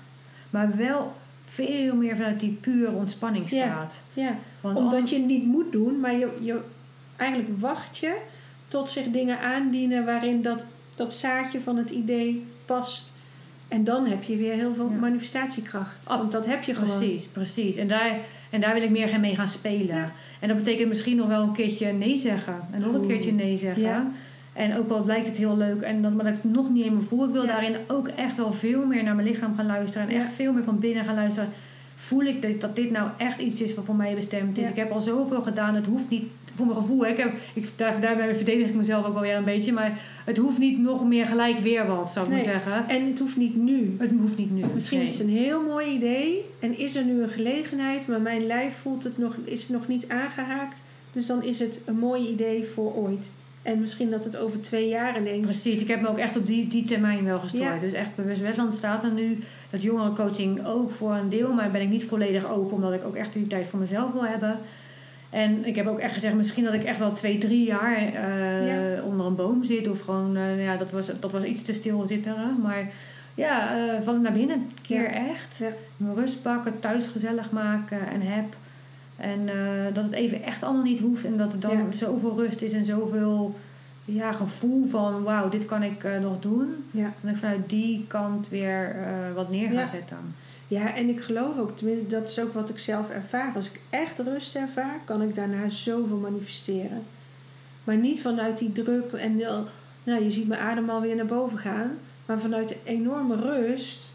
[0.49, 1.13] Maar wel
[1.45, 4.01] veel meer vanuit die pure ontspanningsstaat.
[4.13, 6.59] Ja, Want omdat je het niet moet doen, maar je, je,
[7.15, 8.21] eigenlijk wacht je
[8.67, 10.63] tot zich dingen aandienen waarin dat,
[10.95, 13.10] dat zaadje van het idee past.
[13.71, 14.99] En dan heb je weer heel veel Ja.
[14.99, 16.05] manifestatiekracht.
[16.07, 16.97] Want dat heb je gewoon.
[16.97, 17.75] Precies, precies.
[17.75, 18.17] En daar,
[18.49, 19.95] en daar wil ik meer mee gaan spelen.
[19.95, 20.11] Ja.
[20.39, 22.55] En dat betekent misschien nog wel een keertje nee zeggen.
[22.71, 23.83] En nog een keertje nee zeggen.
[23.83, 24.11] Ja.
[24.53, 26.83] En ook al lijkt het heel leuk, en dan, maar dat ik het nog niet
[26.83, 27.25] helemaal voel.
[27.25, 30.09] Ik wil daarin ook echt wel veel meer naar mijn lichaam gaan luisteren.
[30.09, 31.49] En echt veel meer van binnen gaan luisteren.
[32.01, 34.63] Voel ik dat, dat dit nou echt iets is wat voor mij bestemd is.
[34.63, 34.69] Ja.
[34.69, 35.75] Ik heb al zoveel gedaan.
[35.75, 36.23] Het hoeft niet,
[36.55, 37.01] voor mijn gevoel.
[37.03, 37.09] hè.
[37.11, 39.73] Ik heb, ik, daar, daarbij verdedig ik mezelf ook wel weer een beetje.
[39.73, 42.45] Maar het hoeft niet nog meer gelijk weer wat, zou ik Nee.
[42.45, 42.87] maar zeggen.
[42.89, 43.95] En het hoeft niet nu.
[43.97, 44.63] Het hoeft niet nu.
[44.73, 45.07] Misschien Nee.
[45.07, 48.75] is het een heel mooi idee en is er nu een gelegenheid, maar mijn lijf
[48.75, 50.83] voelt het nog, is nog niet aangehaakt.
[51.13, 53.29] Dus dan is het een mooi idee voor ooit.
[53.61, 55.45] En misschien dat het over twee jaar ineens.
[55.45, 57.63] Precies, ik heb me ook echt op die, die termijn wel gestort.
[57.63, 57.77] Ja.
[57.79, 59.39] Dus echt bewust Westland staat er nu.
[59.69, 63.15] Dat jongerencoaching ook voor een deel, maar ben ik niet volledig open, omdat ik ook
[63.15, 64.59] echt die tijd voor mezelf wil hebben.
[65.29, 68.67] En ik heb ook echt gezegd, misschien dat ik echt wel twee, drie jaar eh,
[68.67, 69.01] Ja.
[69.03, 69.87] onder een boom zit.
[69.89, 72.35] Of gewoon, eh, ja, dat was, dat was iets te stil zitten.
[72.61, 72.89] Maar
[73.35, 75.27] ja, eh, van naar binnen keer Ja.
[75.29, 75.61] echt.
[75.97, 78.55] Mijn rust pakken, thuis gezellig maken en heb.
[79.21, 81.25] En eh, dat het even echt allemaal niet hoeft.
[81.25, 81.91] En dat er dan Ja.
[81.91, 83.55] zoveel rust is en zoveel
[84.05, 86.75] ja, gevoel van wauw, dit kan ik eh, nog doen.
[86.91, 87.03] Ja.
[87.05, 89.87] En dat ik vanuit die kant weer eh, wat neer ga Ja.
[89.87, 90.17] zetten.
[90.67, 93.51] ja, en ik geloof ook, tenminste dat is ook wat ik zelf ervaar.
[93.55, 97.03] Als ik echt rust ervaar, kan ik daarna zoveel manifesteren.
[97.83, 99.37] Maar niet vanuit die druk en
[100.03, 101.91] nou, je ziet mijn adem alweer naar boven gaan.
[102.25, 104.10] Maar vanuit de enorme rust,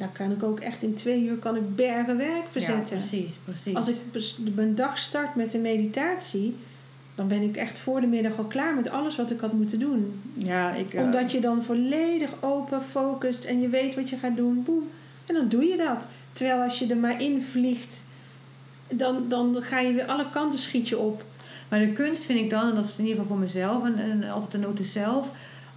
[0.00, 2.96] nou kan ik ook echt in twee uur kan ik bergen werk Ja, verzetten.
[2.96, 3.74] precies, precies.
[3.74, 3.96] Als ik
[4.54, 6.56] mijn dag start met een meditatie,
[7.14, 9.78] dan ben ik echt voor de middag al klaar met alles wat ik had moeten
[9.78, 10.20] doen.
[10.34, 10.94] Ja, ik...
[10.94, 14.62] eh, Omdat je dan volledig open focust en je weet wat je gaat doen.
[14.64, 14.88] Boem.
[15.26, 16.08] En dan doe je dat.
[16.32, 18.04] Terwijl als je er maar in vliegt,
[18.88, 21.24] dan, dan ga je weer alle kanten schiet je op.
[21.68, 23.98] Maar de kunst vind ik dan, en dat is in ieder geval voor mezelf en,
[23.98, 25.30] en altijd de noten zelf.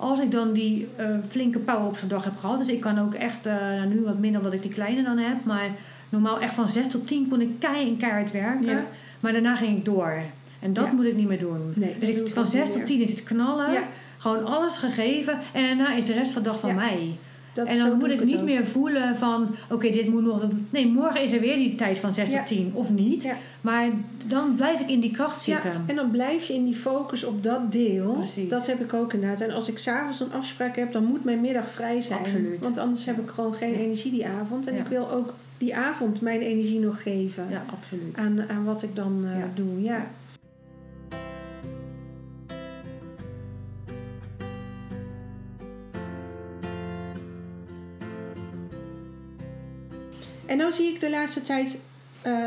[0.04, 2.58] Als ik dan die eh, flinke power op zo'n dag heb gehad.
[2.60, 5.18] Dus ik kan ook echt, eh, nou nu wat minder omdat ik die kleine dan
[5.18, 5.46] heb.
[5.46, 5.70] Maar
[6.10, 8.66] normaal echt van 6 tot 10 kon ik kei en keihard werken.
[8.68, 8.86] Ja.
[9.20, 10.14] Maar daarna ging ik door.
[10.60, 10.92] En dat Ja.
[10.92, 11.72] moet ik niet meer doen.
[11.76, 12.86] Nee, dus ik, van ook 6 niet tot meer.
[12.86, 13.72] 10 is het knallen.
[13.72, 13.82] Ja.
[14.18, 15.40] Gewoon alles gegeven.
[15.54, 17.16] En daarna is de rest van de dag van mij.
[17.54, 18.44] Dat en dan moet ik het niet ook.
[18.44, 19.56] meer voelen van...
[19.70, 20.48] Oké, dit moet nog...
[20.70, 22.38] Nee, morgen is er weer die tijd van 6 Ja.
[22.38, 22.72] tot 10.
[22.74, 23.24] Of niet.
[23.24, 23.36] Ja.
[23.62, 23.90] Maar
[24.26, 25.72] dan blijf ik in die kracht zitten.
[25.72, 28.12] Ja, en dan blijf je in die focus op dat deel.
[28.12, 28.50] Precies.
[28.50, 29.42] Dat heb ik ook inderdaad.
[29.42, 32.20] En als ik s'avonds een afspraak heb, dan moet mijn middag vrij zijn.
[32.20, 32.60] Absoluut.
[32.60, 34.68] Want anders heb ik gewoon geen energie die avond.
[34.68, 37.46] En ik wil ook die avond mijn energie nog geven.
[37.50, 38.18] Ja, absoluut.
[38.18, 39.82] Aan, aan wat ik dan eh, doe.
[39.82, 40.06] Ja.
[50.54, 51.78] En dan zie ik de laatste tijd
[52.22, 52.46] eh,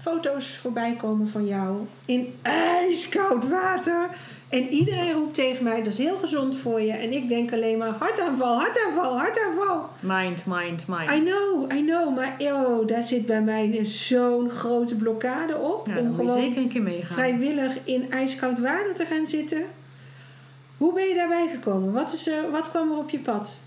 [0.00, 4.08] foto's voorbij komen van jou in ijskoud water.
[4.48, 6.92] En iedereen roept tegen mij, dat is heel gezond voor je.
[6.92, 9.88] En ik denk alleen maar, hartaanval, hartaanval, hartaanval.
[10.00, 11.10] Mind, mind, mind.
[11.10, 12.16] I know, I know.
[12.16, 15.86] Maar oh, daar zit bij mij zo'n grote blokkade op.
[15.86, 17.14] ja, om gewoon zeker een keer meegaan.
[17.16, 19.62] vrijwillig in ijskoud water te gaan zitten.
[20.76, 21.92] Hoe ben je daarbij gekomen?
[21.92, 23.60] Wat, is er, wat kwam er op je pad?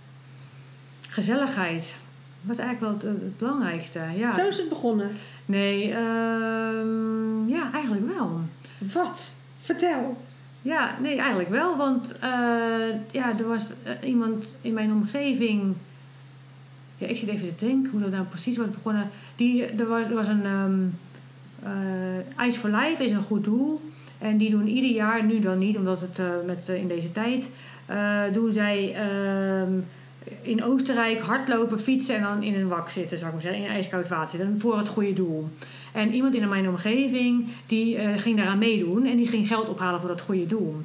[1.10, 2.00] Gezelligheid.
[2.42, 4.00] Dat is eigenlijk wel het, het belangrijkste.
[4.16, 4.34] Ja.
[4.34, 5.10] Zo is het begonnen.
[5.46, 8.42] Nee, ehm, ja, eigenlijk wel.
[8.78, 9.36] Wat?
[9.62, 10.18] Vertel.
[10.62, 11.78] Ja, nee, eigenlijk wel.
[11.78, 12.30] Want eh,
[13.12, 15.76] ja, er was eh, iemand in mijn omgeving.
[16.98, 19.10] Ja, ik zit even te denken hoe dat nou precies was begonnen.
[19.36, 20.46] Die, er, was, er was een.
[20.46, 20.80] ehm
[21.64, 23.82] eh, Ice for Life is een goed doel.
[24.18, 27.52] En die doen ieder jaar, nu dan niet, omdat het met, in deze tijd.
[28.34, 29.72] doen zij ehm,
[30.42, 33.64] in Oostenrijk hardlopen, fietsen en dan in een wak zitten, zou ik maar zeggen.
[33.64, 34.60] In ijskoud water zitten.
[34.60, 35.50] Voor het goede doel.
[35.92, 40.00] En iemand in mijn omgeving die eh, ging daaraan meedoen en die ging geld ophalen
[40.00, 40.76] voor dat goede doel.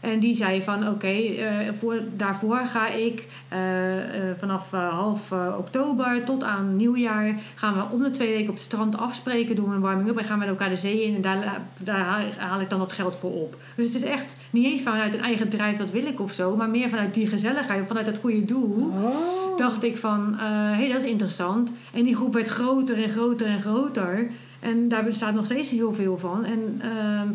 [0.00, 1.46] En die zei van oké, eh,
[1.78, 8.02] voor daarvoor ga ik eh, eh, vanaf half oktober tot aan nieuwjaar gaan we om
[8.02, 10.44] de twee weken op het strand afspreken, doen we een warming up en gaan we
[10.44, 13.32] met elkaar de zee in en daar, daar haal- haal ik dan dat geld voor
[13.32, 13.56] op.
[13.74, 16.56] Dus het is echt niet eens vanuit een eigen drijf dat wil ik of zo,
[16.56, 19.56] maar meer vanuit die gezelligheid, vanuit dat goede doel Oh.
[19.56, 20.46] dacht ik van, hé,
[20.76, 21.72] hey, dat is interessant.
[21.94, 24.30] En die groep werd groter en groter en groter.
[24.60, 26.44] En daar bestaat nog steeds heel veel van.
[26.44, 27.28] En ehm,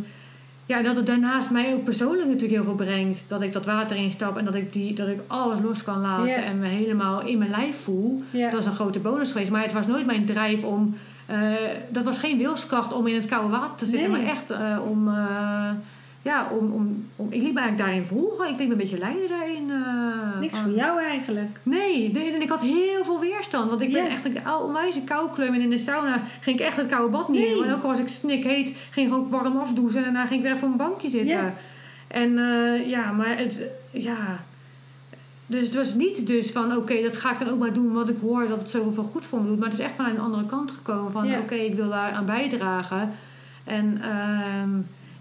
[0.66, 3.24] ja, dat het daarnaast mij ook persoonlijk natuurlijk heel veel brengt.
[3.28, 6.46] Dat ik dat water instap en dat ik, die, dat ik alles los kan laten
[6.46, 8.24] en me helemaal in mijn lijf voel.
[8.52, 9.52] Dat is een grote bonus geweest.
[9.52, 10.96] Maar het was nooit mijn drijf om...
[11.26, 11.38] eh,
[11.90, 14.12] dat was geen wilskracht om in het koude water te zitten.
[14.12, 14.22] Nee.
[14.22, 15.08] Maar echt eh, om...
[15.08, 15.70] eh,
[16.26, 18.50] ja, om, om, om, ik liep me eigenlijk daarin volgen.
[18.50, 19.72] Ik denk een beetje leiden daarin.
[19.72, 21.60] eh, Niks van- voor jou eigenlijk.
[21.64, 23.70] Nee, nee, en ik had heel veel weerstand.
[23.70, 24.10] Want ik ben Ja.
[24.10, 25.54] echt een onwijze koukleum.
[25.54, 27.64] En in de sauna ging ik echt het koude bad niet Nee.
[27.64, 29.98] En ook al was ik snikheet, ging ik gewoon warm afdouchen.
[29.98, 31.36] En daarna ging ik weer even op een bankje zitten.
[31.36, 31.54] Ja.
[32.08, 33.64] En eh, ja, maar het...
[33.92, 34.44] Ja...
[35.48, 37.94] Dus het was niet dus van, oké, dat ga ik dan ook maar doen...
[37.94, 39.60] wat ik hoor dat het zoveel goed voor me doet.
[39.60, 41.12] Maar het is echt vanuit een andere kant gekomen.
[41.12, 41.40] Van, Ja.
[41.40, 43.12] oké, ik wil daar aan bijdragen.
[43.64, 44.00] En...
[44.02, 44.70] ehm,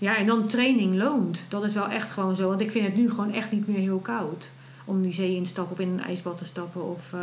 [0.04, 1.44] ja, en dan training loont.
[1.48, 2.48] Dat is wel echt gewoon zo.
[2.48, 4.50] Want ik vind het nu gewoon echt niet meer heel koud.
[4.84, 6.90] Om die zee in te stappen of in een ijsbad te stappen.
[6.90, 7.20] Of, eh,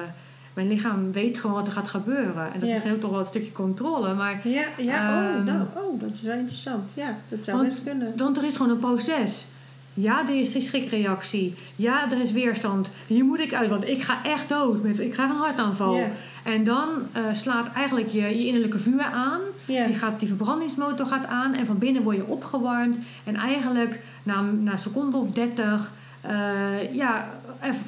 [0.54, 2.54] mijn lichaam weet gewoon wat er gaat gebeuren.
[2.54, 2.76] En dat Ja.
[2.84, 4.14] is ook toch wel een stukje controle.
[4.14, 5.44] Maar Ja, ja oh, Ehm.
[5.46, 6.92] nou, oh, dat is wel interessant.
[6.94, 8.14] Ja, dat zou Want- best kunnen.
[8.18, 9.48] dan er is gewoon een proces.
[9.94, 11.54] Ja, er is die schrikreactie.
[11.76, 12.92] Ja, er is weerstand.
[13.08, 14.84] Hier moet ik uit, want ik ga echt dood.
[14.84, 15.96] Met, ik krijg een hartaanval.
[15.96, 16.08] Ja.
[16.44, 19.40] En dan eh, slaat eigenlijk je, je innerlijke vuur aan.
[19.66, 19.86] Ja.
[19.86, 22.98] Die, gaat, die verbrandingsmotor gaat aan en van binnen word je opgewarmd.
[23.24, 25.92] En eigenlijk na, na een seconde of 30
[26.22, 27.30] eh, ja,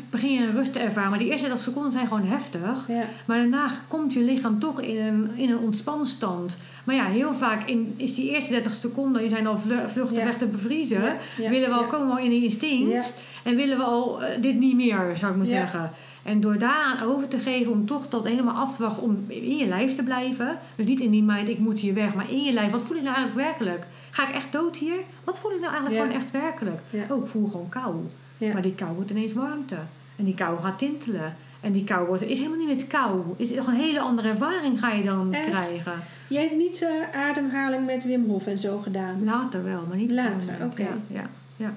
[0.09, 1.09] begin je een rust te ervaren.
[1.09, 2.85] Maar die eerste 30 seconden zijn gewoon heftig.
[2.87, 3.03] Ja.
[3.25, 6.57] Maar daarna komt je lichaam toch in een, in een ontspanstand.
[6.83, 10.17] Maar ja, heel vaak in, is die eerste 30 seconden, je zijn al vlu- vluchten,
[10.17, 10.23] Ja.
[10.25, 11.03] vechten, bevriezen.
[11.37, 13.13] Ja, willen we al komen in die instinct.
[13.43, 15.89] En willen we al eh, dit niet meer, zou ik maar zeggen.
[16.23, 19.57] En door daaraan over te geven, om toch dat helemaal af te wachten, om in
[19.57, 20.57] je lijf te blijven.
[20.75, 22.71] Dus niet in die mind, ik moet hier weg, maar in je lijf.
[22.71, 23.85] Wat voel ik nou eigenlijk werkelijk?
[24.11, 24.99] Ga ik echt dood hier?
[25.23, 26.07] Wat voel ik nou eigenlijk Ja.
[26.07, 26.79] gewoon echt werkelijk?
[26.89, 27.03] Ja.
[27.09, 27.95] Oh, ik voel gewoon kou.
[28.37, 28.53] Ja.
[28.53, 29.77] Maar die kou wordt ineens warmte.
[30.15, 31.35] En die kou gaat tintelen.
[31.61, 33.21] En die kou wordt, is helemaal niet met kou.
[33.37, 35.47] Is nog een hele andere ervaring ga je dan Echt?
[35.49, 35.93] krijgen.
[36.27, 39.23] Jij hebt niet eh, ademhaling met Wim Hof en zo gedaan.
[39.23, 40.87] Later wel, maar niet Later, oké.
[41.07, 41.25] Ja,
[41.57, 41.73] ja.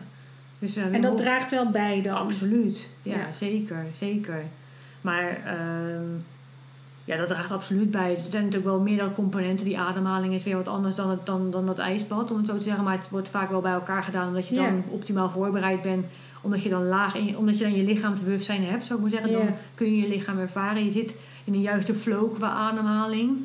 [0.58, 2.16] Dus, En dat draagt wel bij dan.
[2.16, 3.32] Absoluut, ja, Ja.
[3.32, 4.42] zeker, zeker.
[5.00, 6.02] Maar ehm,
[7.04, 8.14] Ja, dat draagt absoluut bij.
[8.14, 9.64] Er zijn natuurlijk wel meerdere componenten.
[9.64, 12.56] Die ademhaling is weer wat anders dan, het, dan, dan dat ijsbad, om het zo
[12.56, 12.84] te zeggen.
[12.84, 16.06] Maar het wordt vaak wel bij elkaar gedaan omdat je dan optimaal voorbereid bent.
[16.40, 19.32] Omdat je dan laag in omdat je dan je lichaamsbewustzijn hebt, zou ik maar zeggen.
[19.32, 20.84] Dan kun je je lichaam ervaren.
[20.84, 23.44] Je zit in de juiste flow qua ademhaling.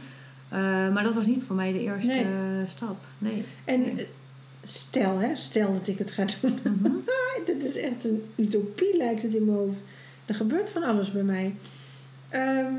[0.49, 0.59] Eh,
[0.93, 2.23] maar dat was niet voor mij de eerste Nee.
[2.23, 2.29] eh,
[2.67, 2.97] stap.
[3.17, 3.45] Nee.
[3.65, 4.07] En Nee.
[4.65, 6.59] Stel, hè, stel dat ik het ga doen.
[6.63, 6.91] Mhm.
[7.45, 9.77] Dit is echt een utopie, lijkt het in mijn hoofd.
[10.25, 11.55] Er gebeurt van alles bij mij.
[12.29, 12.73] Ehm,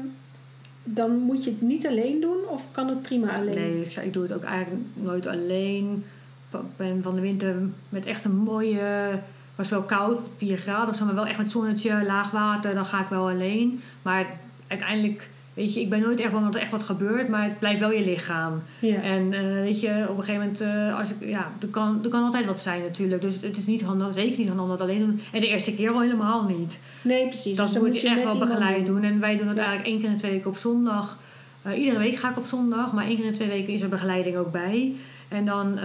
[0.84, 3.54] dan moet je het niet alleen doen of kan het prima alleen?
[3.54, 6.04] Nee, ik doe het ook eigenlijk nooit alleen.
[6.52, 7.56] Ik ben van de winter
[7.88, 9.20] met echt een mooie...
[9.54, 12.74] was wel koud, 4 graden of zo, maar wel echt met zonnetje, laag water.
[12.74, 13.80] Dan ga ik wel alleen.
[14.02, 14.26] Maar
[14.66, 17.28] uiteindelijk, weet je, ik ben nooit echt bang dat er echt wat gebeurt.
[17.28, 18.62] Maar het blijft wel je lichaam.
[18.78, 19.02] Ja.
[19.02, 22.08] En eh, weet je, op een gegeven moment, eh, als ik, ja, er kan, er
[22.10, 23.22] kan altijd wat zijn natuurlijk.
[23.22, 25.20] Dus het is niet handig, zeker niet handig om dat alleen te doen.
[25.32, 26.80] En de eerste keer al helemaal niet.
[27.02, 27.56] Nee, precies.
[27.56, 29.02] Dat Dus dan moet je echt wel begeleid doen.
[29.02, 29.64] En wij doen het Ja.
[29.64, 31.18] eigenlijk één keer in de twee weken op zondag.
[31.62, 33.80] Eh, iedere week ga ik op zondag, maar één keer in de twee weken is
[33.80, 34.92] er begeleiding ook bij.
[35.28, 35.78] En dan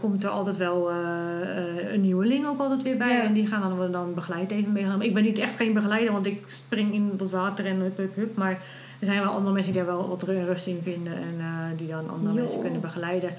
[0.00, 0.90] komt er altijd wel
[1.92, 3.14] een nieuweling ook altijd weer bij.
[3.16, 3.22] Ja.
[3.22, 5.06] En die gaan dan, worden dan begeleid even meegenomen.
[5.06, 8.16] Ik ben niet echt geen begeleider, want ik spring in tot water en hup, hup,
[8.16, 8.36] hup.
[8.36, 8.62] Maar
[9.04, 11.12] er zijn wel andere mensen die daar wel wat rust in vinden.
[11.12, 12.40] En eh, die dan andere Jo.
[12.40, 13.30] mensen kunnen begeleiden.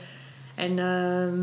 [0.56, 1.34] En ehm,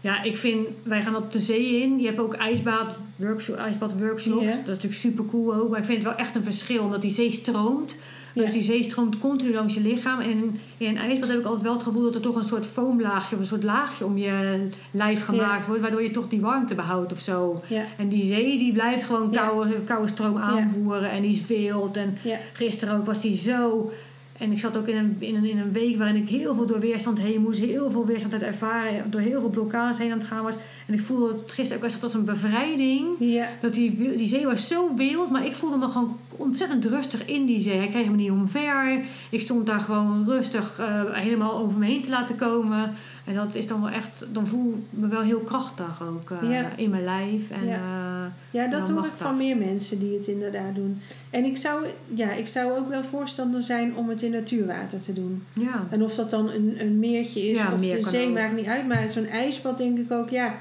[0.00, 1.98] ja, ik vind, wij gaan op de zee in.
[1.98, 4.44] Je hebt ook ijsbad, workshop, ijsbad workshops.
[4.44, 5.70] Dat is natuurlijk super cool ook.
[5.70, 7.96] Maar ik vind het wel echt een verschil, omdat die zee stroomt.
[8.34, 10.20] Dus die zee stroomt continu langs je lichaam.
[10.20, 12.44] En in, in een ijsbad heb ik altijd wel het gevoel dat er toch een
[12.44, 15.80] soort foamlaagje of een soort laagje om je lijf gemaakt wordt.
[15.82, 17.62] Waardoor je toch die warmte behoudt of zo.
[17.98, 21.10] En die zee die blijft gewoon koude, koude stroom aanvoeren.
[21.10, 21.96] En die zweelt.
[21.96, 22.16] En
[22.52, 23.92] gisteren ook was die zo.
[24.38, 26.66] En ik zat ook in een, in, een, in een week waarin ik heel veel
[26.66, 27.60] door weerstand heen moest.
[27.60, 29.10] Heel veel weerstand uit ervaren.
[29.10, 30.54] Door heel veel blokkades heen aan het gaan was.
[30.86, 33.06] En ik voelde het gisteren ook echt als een bevrijding.
[33.18, 33.48] Ja.
[33.60, 37.44] Dat die, die zee was zo wild, maar ik voelde me gewoon ontzettend rustig in
[37.46, 37.76] die zee.
[37.78, 39.00] Hij kreeg me niet omver.
[39.30, 42.92] Ik stond daar gewoon rustig eh, helemaal over me heen te laten komen.
[43.24, 46.50] En dat is dan wel echt, dan voel ik me wel heel krachtig ook eh,
[46.50, 46.70] Ja.
[46.76, 47.50] in mijn lijf.
[47.50, 47.74] En, Ja.
[47.74, 51.00] eh, Ja, dat hoor ik van meer mensen die het inderdaad doen.
[51.30, 55.12] En ik zou, ja, ik zou ook wel voorstander zijn om het in natuurwater te
[55.12, 55.42] doen.
[55.52, 55.86] ja.
[55.90, 58.34] En of dat dan een, een meertje is Ja, of meer de zee, ook.
[58.34, 58.86] maakt niet uit.
[58.86, 60.54] Maar zo'n ijsbad denk ik ook, ja,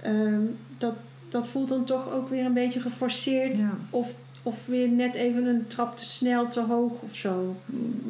[0.00, 0.40] ehm,
[0.78, 0.94] dat,
[1.28, 3.58] dat voelt dan toch ook weer een beetje geforceerd.
[3.58, 3.76] Ja.
[3.90, 4.14] Of,
[4.46, 7.56] of weer net even een trap te snel, te hoog of zo.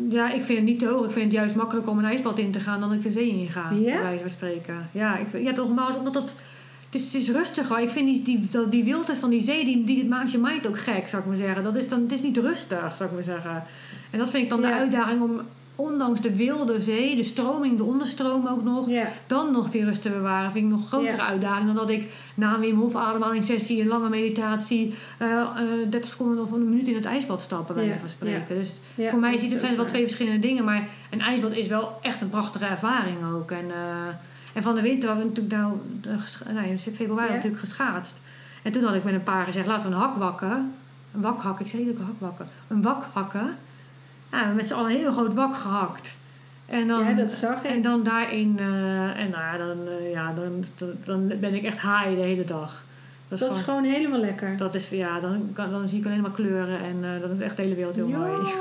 [0.08, 1.04] ja, ik vind het niet te hoog.
[1.04, 3.28] Ik vind het juist makkelijker om een ijsbad in te gaan dan ik de zee
[3.28, 3.70] in ga.
[3.70, 3.92] Ja?
[3.92, 4.88] Bij wijze van spreken.
[4.92, 6.36] Ja, ik, ja nogmaals, omdat dat...
[6.84, 7.80] Het is, het is rustiger.
[7.80, 10.66] Ik vind die, die, dat, die wildheid van die zee, die, die maakt je mind
[10.66, 11.62] ook gek, zou ik maar zeggen.
[11.62, 13.62] Dat is dan, het is niet rustig, zou ik maar zeggen.
[14.10, 15.40] En dat vind ik dan de uitdaging om,
[15.74, 18.88] ondanks de wilde zee, de stroming, de onderstroom ook nog,
[19.26, 20.52] dan nog die rust te bewaren.
[20.52, 24.08] Vind ik nog grotere uitdaging dan dat ik na een Wim Hof ademhalingssessie, een lange
[24.08, 28.56] meditatie, eh eh, 30 seconden of een minuut in het ijsbad stappen, bij van spreken.
[28.56, 31.98] Dus voor mij ziet het, zijn wel twee verschillende dingen, maar een ijsbad is wel
[32.02, 33.50] echt een prachtige ervaring ook.
[33.50, 34.06] En, eh,
[34.52, 36.16] en van de winter hadden we natuurlijk nou,
[36.46, 38.20] eh, nou, in februari natuurlijk geschaatst.
[38.62, 40.72] En toen had ik met een paar gezegd, laten we een hak wakken.
[41.14, 42.48] Een wak hakken, ik zei ook een hak wakken.
[42.68, 43.56] Een wak hakken.
[44.34, 46.16] Ja, met z'n allen een heel groot wak gehakt.
[46.66, 47.70] En dan, Ja, dat zag ik.
[47.70, 50.64] En dan daarin, eh, en nou dan, eh, ja, dan,
[51.04, 52.86] dan, ben ik echt high de hele dag.
[53.28, 54.56] Dat is Dat is gewoon, helemaal lekker.
[54.56, 57.40] dat is, ja, dan, kan, dan zie ik alleen maar kleuren en eh, dan is
[57.40, 58.32] echt de hele wereld heel mooi.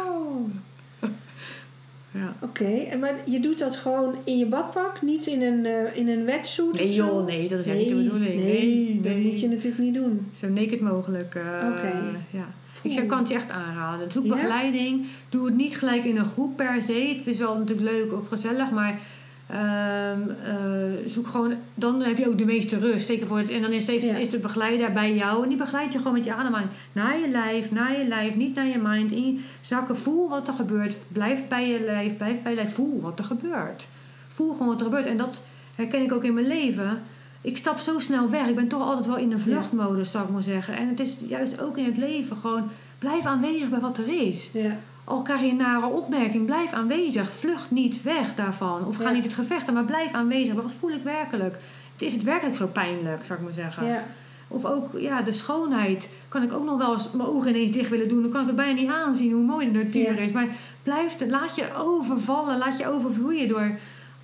[2.16, 2.34] Ja.
[2.40, 6.26] Oké, en maar je doet dat gewoon in je badpak, niet in een, in een
[6.26, 8.36] wetsuit Nee joh, nee, dat is echt nee, niet de bedoeling.
[8.36, 10.32] Nee, Nee, dat moet je natuurlijk niet doen.
[10.36, 11.36] Zo naked mogelijk.
[11.72, 11.94] Oké.
[12.30, 12.48] ja.
[12.84, 14.12] Ik zou, kan het je echt aanraden.
[14.12, 15.06] Zoek begeleiding.
[15.30, 17.16] Doe het niet gelijk in een groep per se.
[17.18, 19.00] Het is wel natuurlijk leuk of gezellig, maar
[19.48, 20.56] ehm, eh,
[21.06, 21.54] zoek gewoon.
[21.76, 23.06] Dan heb je ook de meeste rust.
[23.08, 23.50] Zeker voor het.
[23.50, 24.16] En dan is, Ja.
[24.18, 25.44] is de begeleider bij jou.
[25.44, 26.70] En die begeleidt je gewoon met je ademhaling.
[26.92, 29.12] Naar je lijf, naar je lijf, niet naar je mind.
[29.12, 29.98] In je zakken.
[29.98, 30.96] Voel wat er gebeurt.
[31.08, 32.74] Blijf bij je lijf, blijf bij je lijf.
[32.74, 33.88] Voel wat er gebeurt.
[34.28, 35.08] Voel gewoon wat er gebeurt.
[35.08, 35.42] En dat
[35.76, 37.02] herken ik ook in mijn leven.
[37.44, 38.48] Ik stap zo snel weg.
[38.48, 40.76] Ik ben toch altijd wel in een vluchtmodus, zou ik maar zeggen.
[40.78, 42.70] En het is juist ook in het leven gewoon...
[43.00, 44.50] Blijf aanwezig bij wat er is.
[44.54, 47.30] Ja, Al krijg je een nare opmerking, blijf aanwezig.
[47.32, 48.86] Vlucht niet weg daarvan.
[48.88, 49.10] Of ga Ja.
[49.12, 50.54] niet het gevecht aan, maar blijf aanwezig.
[50.54, 51.58] Maar wat voel ik werkelijk?
[51.94, 53.86] Het is het werkelijk zo pijnlijk, zou ik maar zeggen.
[53.88, 54.04] ja,
[54.48, 56.10] Of ook ja, de schoonheid.
[56.28, 58.22] Kan ik ook nog wel eens mijn ogen ineens dicht willen doen.
[58.22, 60.22] Dan kan ik het bijna niet aanzien hoe mooi de natuur Ja.
[60.22, 60.32] is.
[60.32, 60.48] Maar
[60.84, 62.58] blijf, het- laat je overvallen.
[62.58, 63.72] Laat je overvloeien door,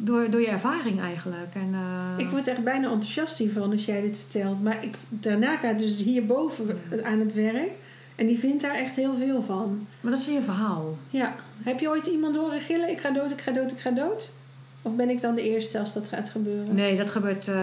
[0.02, 1.54] door, door je ervaring eigenlijk.
[1.54, 4.64] En, eh, ik word echt bijna enthousiast hiervan als jij dit vertelt.
[4.64, 7.72] Maar ik, daarna gaat dus hierboven aan het werk.
[8.16, 9.88] En die vindt daar echt heel veel van.
[10.02, 10.97] Maar dat is je verhaal.
[11.10, 11.36] Ja.
[11.64, 12.89] Heb je ooit iemand horen gillen?
[12.89, 14.30] Ik ga dood, ik ga dood, ik ga dood?
[14.82, 16.76] Of ben ik dan de eerste als dat gaat gebeuren?
[16.76, 17.56] Nee, dat gebeurt uh,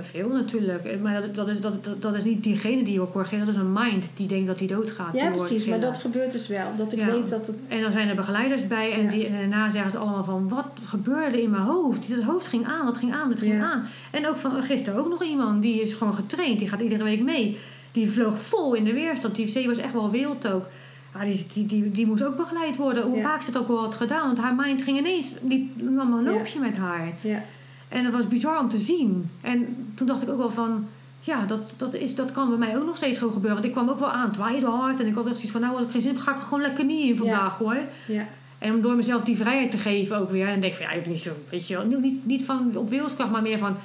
[0.00, 1.00] veel natuurlijk.
[1.00, 3.46] Maar dat, dat, is, dat, dat, is niet diegene die je corrigeert.
[3.46, 5.14] Dat is een mind die denkt dat hij doodgaat.
[5.14, 5.66] Ja, precies.
[5.66, 6.66] Maar dat gebeurt dus wel.
[6.76, 7.56] Dat ik weet dat het...
[7.68, 8.92] En dan zijn er begeleiders bij.
[8.92, 10.48] En, die, en daarna zeggen ze allemaal van...
[10.48, 12.10] Wat gebeurde in mijn hoofd?
[12.14, 13.86] Dat hoofd ging aan, dat ging aan, dat ging aan.
[14.10, 15.62] En ook van gisteren ook nog iemand.
[15.62, 16.58] Die is gewoon getraind.
[16.58, 17.58] Die gaat iedere week mee.
[17.92, 19.34] Die vloog vol in de weerstand.
[19.34, 20.66] Die was echt wel wild ook.
[21.14, 23.02] Ja, die, die, die, die moest ook begeleid worden.
[23.02, 24.26] Hoe vaak ze het ook wel had gedaan.
[24.26, 25.34] Want haar mind ging ineens...
[25.40, 27.12] Die nam een loopje met haar.
[27.20, 27.42] Ja.
[27.88, 29.30] En dat was bizar om te zien.
[29.40, 30.86] En toen dacht ik ook wel van...
[31.20, 33.60] Ja, dat, dat, is, dat kan bij mij ook nog steeds gewoon gebeuren.
[33.60, 35.00] Want ik kwam ook wel aan, het waaide hard.
[35.00, 35.60] En ik had echt zoiets van...
[35.60, 37.78] Nou, als ik geen zin heb, ga ik er gewoon lekker niet in vandaag hoor.
[38.06, 38.26] Ja.
[38.58, 40.48] En om door mezelf die vrijheid te geven ook weer.
[40.48, 42.00] En denk van, ja, niet zo, weet je wel.
[42.00, 43.76] Niet, niet van op wilskracht, maar meer van...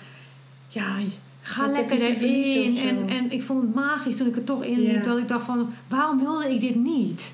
[0.68, 0.96] Ja,
[1.48, 2.78] ga lekker erin.
[2.78, 5.04] En, en ik vond het magisch toen ik er toch in liep.
[5.04, 7.34] Dat ik dacht van, waarom wilde ik dit niet?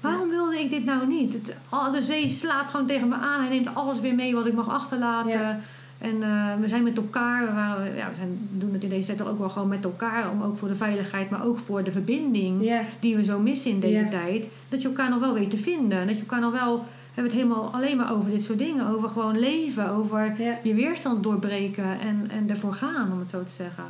[0.00, 1.32] Waarom wilde ik dit nou niet?
[1.32, 1.54] Het,
[1.92, 3.40] de zee slaat gewoon tegen me aan.
[3.40, 5.62] Hij neemt alles weer mee wat ik mag achterlaten.
[5.98, 7.46] En uh, we zijn met elkaar.
[7.46, 10.30] We, waren, ja, we zijn, doen het in deze tijd ook wel gewoon met elkaar.
[10.30, 13.80] Om ook voor de veiligheid, maar ook voor de verbinding die we zo missen in
[13.80, 14.48] deze tijd.
[14.68, 16.06] Dat je elkaar nog wel weet te vinden.
[16.06, 16.84] Dat je elkaar nog wel.
[17.20, 18.88] Hebben het helemaal alleen maar over dit soort dingen.
[18.88, 19.90] Over gewoon leven.
[19.90, 22.00] Over je weerstand doorbreken.
[22.00, 23.84] En, en ervoor gaan, om het zo te zeggen.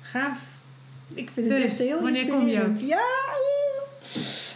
[0.00, 0.38] Gaaf.
[1.14, 2.72] Ik vind het dus, echt heel wanneer kom je?
[2.86, 3.04] Ja!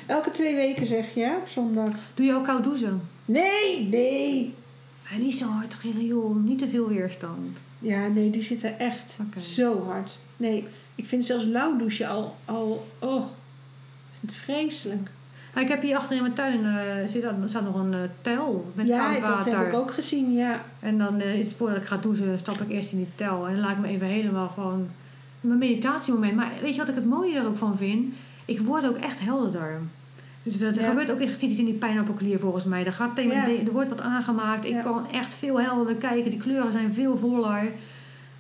[0.07, 1.95] Elke twee weken zeg je, op zondag.
[2.15, 3.09] Doe je ook koud douchen?
[3.25, 4.55] Nee, nee.
[5.13, 6.45] En niet zo hard gillen, joh.
[6.45, 7.59] Niet te veel weerstand.
[7.79, 10.19] Ja, nee, die zitten echt zo hard.
[10.37, 13.25] Nee, ik vind zelfs lauw douchen al, al oh,
[14.13, 15.11] ik vind het vreselijk.
[15.55, 18.73] Nou, ik heb hier achter in mijn tuin uh, zit, staat nog een uh, tel
[18.75, 19.31] met ja, koud water.
[19.31, 20.61] Ja, dat heb ik ook gezien, ja.
[20.81, 23.47] En dan uh, is het voordat ik ga douchen, stap ik eerst in die tel.
[23.47, 24.89] En dan laat ik me even helemaal gewoon...
[25.41, 26.35] Mijn meditatiemoment.
[26.35, 28.15] Maar weet je wat ik het mooie er ook van vind?
[28.45, 29.81] Ik word ook echt helderder.
[30.43, 32.85] Dus er gebeurt ook echt iets in die pijnappelklier volgens mij.
[32.85, 33.49] Er, gaat ja.
[33.49, 34.65] er wordt wat aangemaakt.
[34.65, 36.31] Ik kan echt veel helderder kijken.
[36.31, 37.73] Die kleuren zijn veel voller.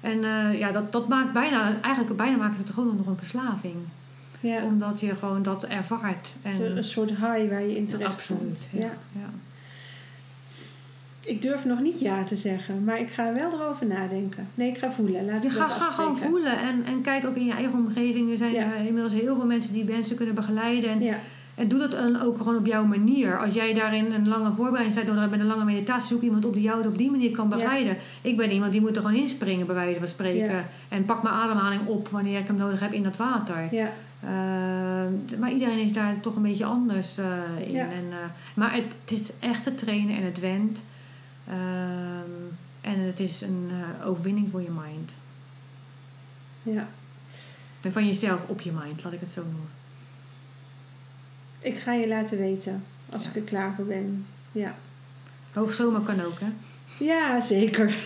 [0.00, 0.20] En
[0.58, 3.76] ja, dat, dat maakt bijna, eigenlijk bijna maakt het gewoon nog een verslaving.
[4.40, 4.64] Ja.
[4.64, 6.28] Omdat je gewoon dat ervaart.
[6.42, 8.90] En een soort high waar je in terecht Absoluut, ja.
[9.12, 9.28] ja.
[11.20, 14.48] Ik durf nog niet ja te zeggen, maar ik ga wel erover nadenken.
[14.54, 15.24] Nee, ik ga voelen.
[15.24, 18.30] Laat je ga, ga gewoon voelen en, en kijk ook in je eigen omgeving.
[18.30, 20.90] Er zijn uh, inmiddels heel veel mensen die mensen kunnen begeleiden.
[20.90, 21.02] En
[21.60, 23.38] en doe dat dan ook gewoon op jouw manier.
[23.38, 26.54] Als jij daarin een lange voorbereiding staat, door met een lange meditatie, zoek iemand op
[26.54, 27.96] die jou op die manier kan begeleiden.
[28.22, 30.66] Ik ben iemand die moet er gewoon inspringen, bij wijze van spreken.
[30.88, 33.68] En pak mijn ademhaling op wanneer ik hem nodig heb in dat water.
[33.70, 33.92] Ja.
[34.24, 34.30] Uh,
[35.38, 37.76] maar iedereen is daar toch een beetje anders uh, in.
[37.76, 38.16] En, uh,
[38.54, 40.82] maar het, het, is echt het trainen en het wendt.
[41.48, 42.30] Ehm,
[42.80, 43.70] en het is een
[44.04, 45.12] overwinning voor je mind.
[46.62, 46.88] Ja.
[47.80, 49.70] En van jezelf op je mind, laat ik het zo noemen.
[51.58, 54.26] Ik ga je laten weten als ik er klaar voor ben.
[54.52, 54.74] Ja.
[55.52, 56.52] Hoogzomer kan ook, hè?
[57.04, 57.96] Ja, zeker.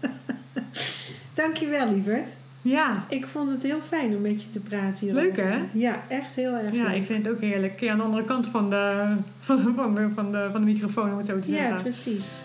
[1.34, 2.30] Dankjewel, lieverd.
[2.68, 3.04] Ja.
[3.08, 5.22] Ik vond het heel fijn om met je te praten hierover.
[5.26, 5.58] Leuk, hè?
[5.72, 7.80] Ja, echt heel erg Ja, ik vind het ook heerlijk.
[7.80, 11.10] Ja, aan de andere kant van de, van, van, de, van, de, van de microfoon,
[11.10, 11.68] om het zo te zeggen.
[11.68, 12.38] Ja, precies.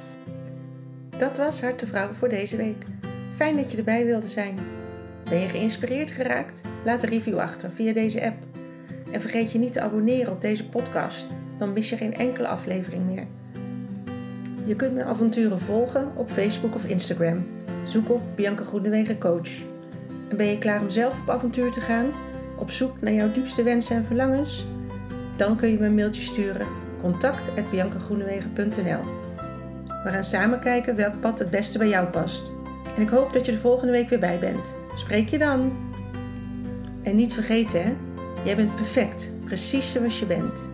[1.18, 2.86] Dat was Hart de Vrouw voor deze week.
[3.36, 4.58] Fijn dat je erbij wilde zijn.
[5.24, 6.62] Ben je geïnspireerd geraakt?
[6.86, 8.38] Laat een review achter via deze app.
[9.12, 13.06] En vergeet je niet te abonneren op deze podcast, dan mis je geen enkele aflevering
[13.06, 13.26] meer.
[14.66, 17.46] Je kunt mijn avonturen volgen op Facebook of Instagram.
[17.86, 19.71] Zoek op Bianca Groenewegen Coach.
[20.32, 22.06] En ben je klaar om zelf op avontuur te gaan?
[22.58, 24.66] Op zoek naar jouw diepste wensen en verlangens?
[25.36, 26.68] Dan kun je me een mailtje sturen.
[27.02, 29.04] contact.biancagroenewegen.nl
[30.04, 32.52] We gaan samen kijken welk pad het beste bij jou past.
[32.96, 34.74] En ik hoop dat je de volgende week weer bij bent.
[34.96, 35.72] Spreek je dan!
[37.04, 37.94] En niet vergeten hè?
[38.44, 40.71] Jij bent perfect, precies zoals je bent.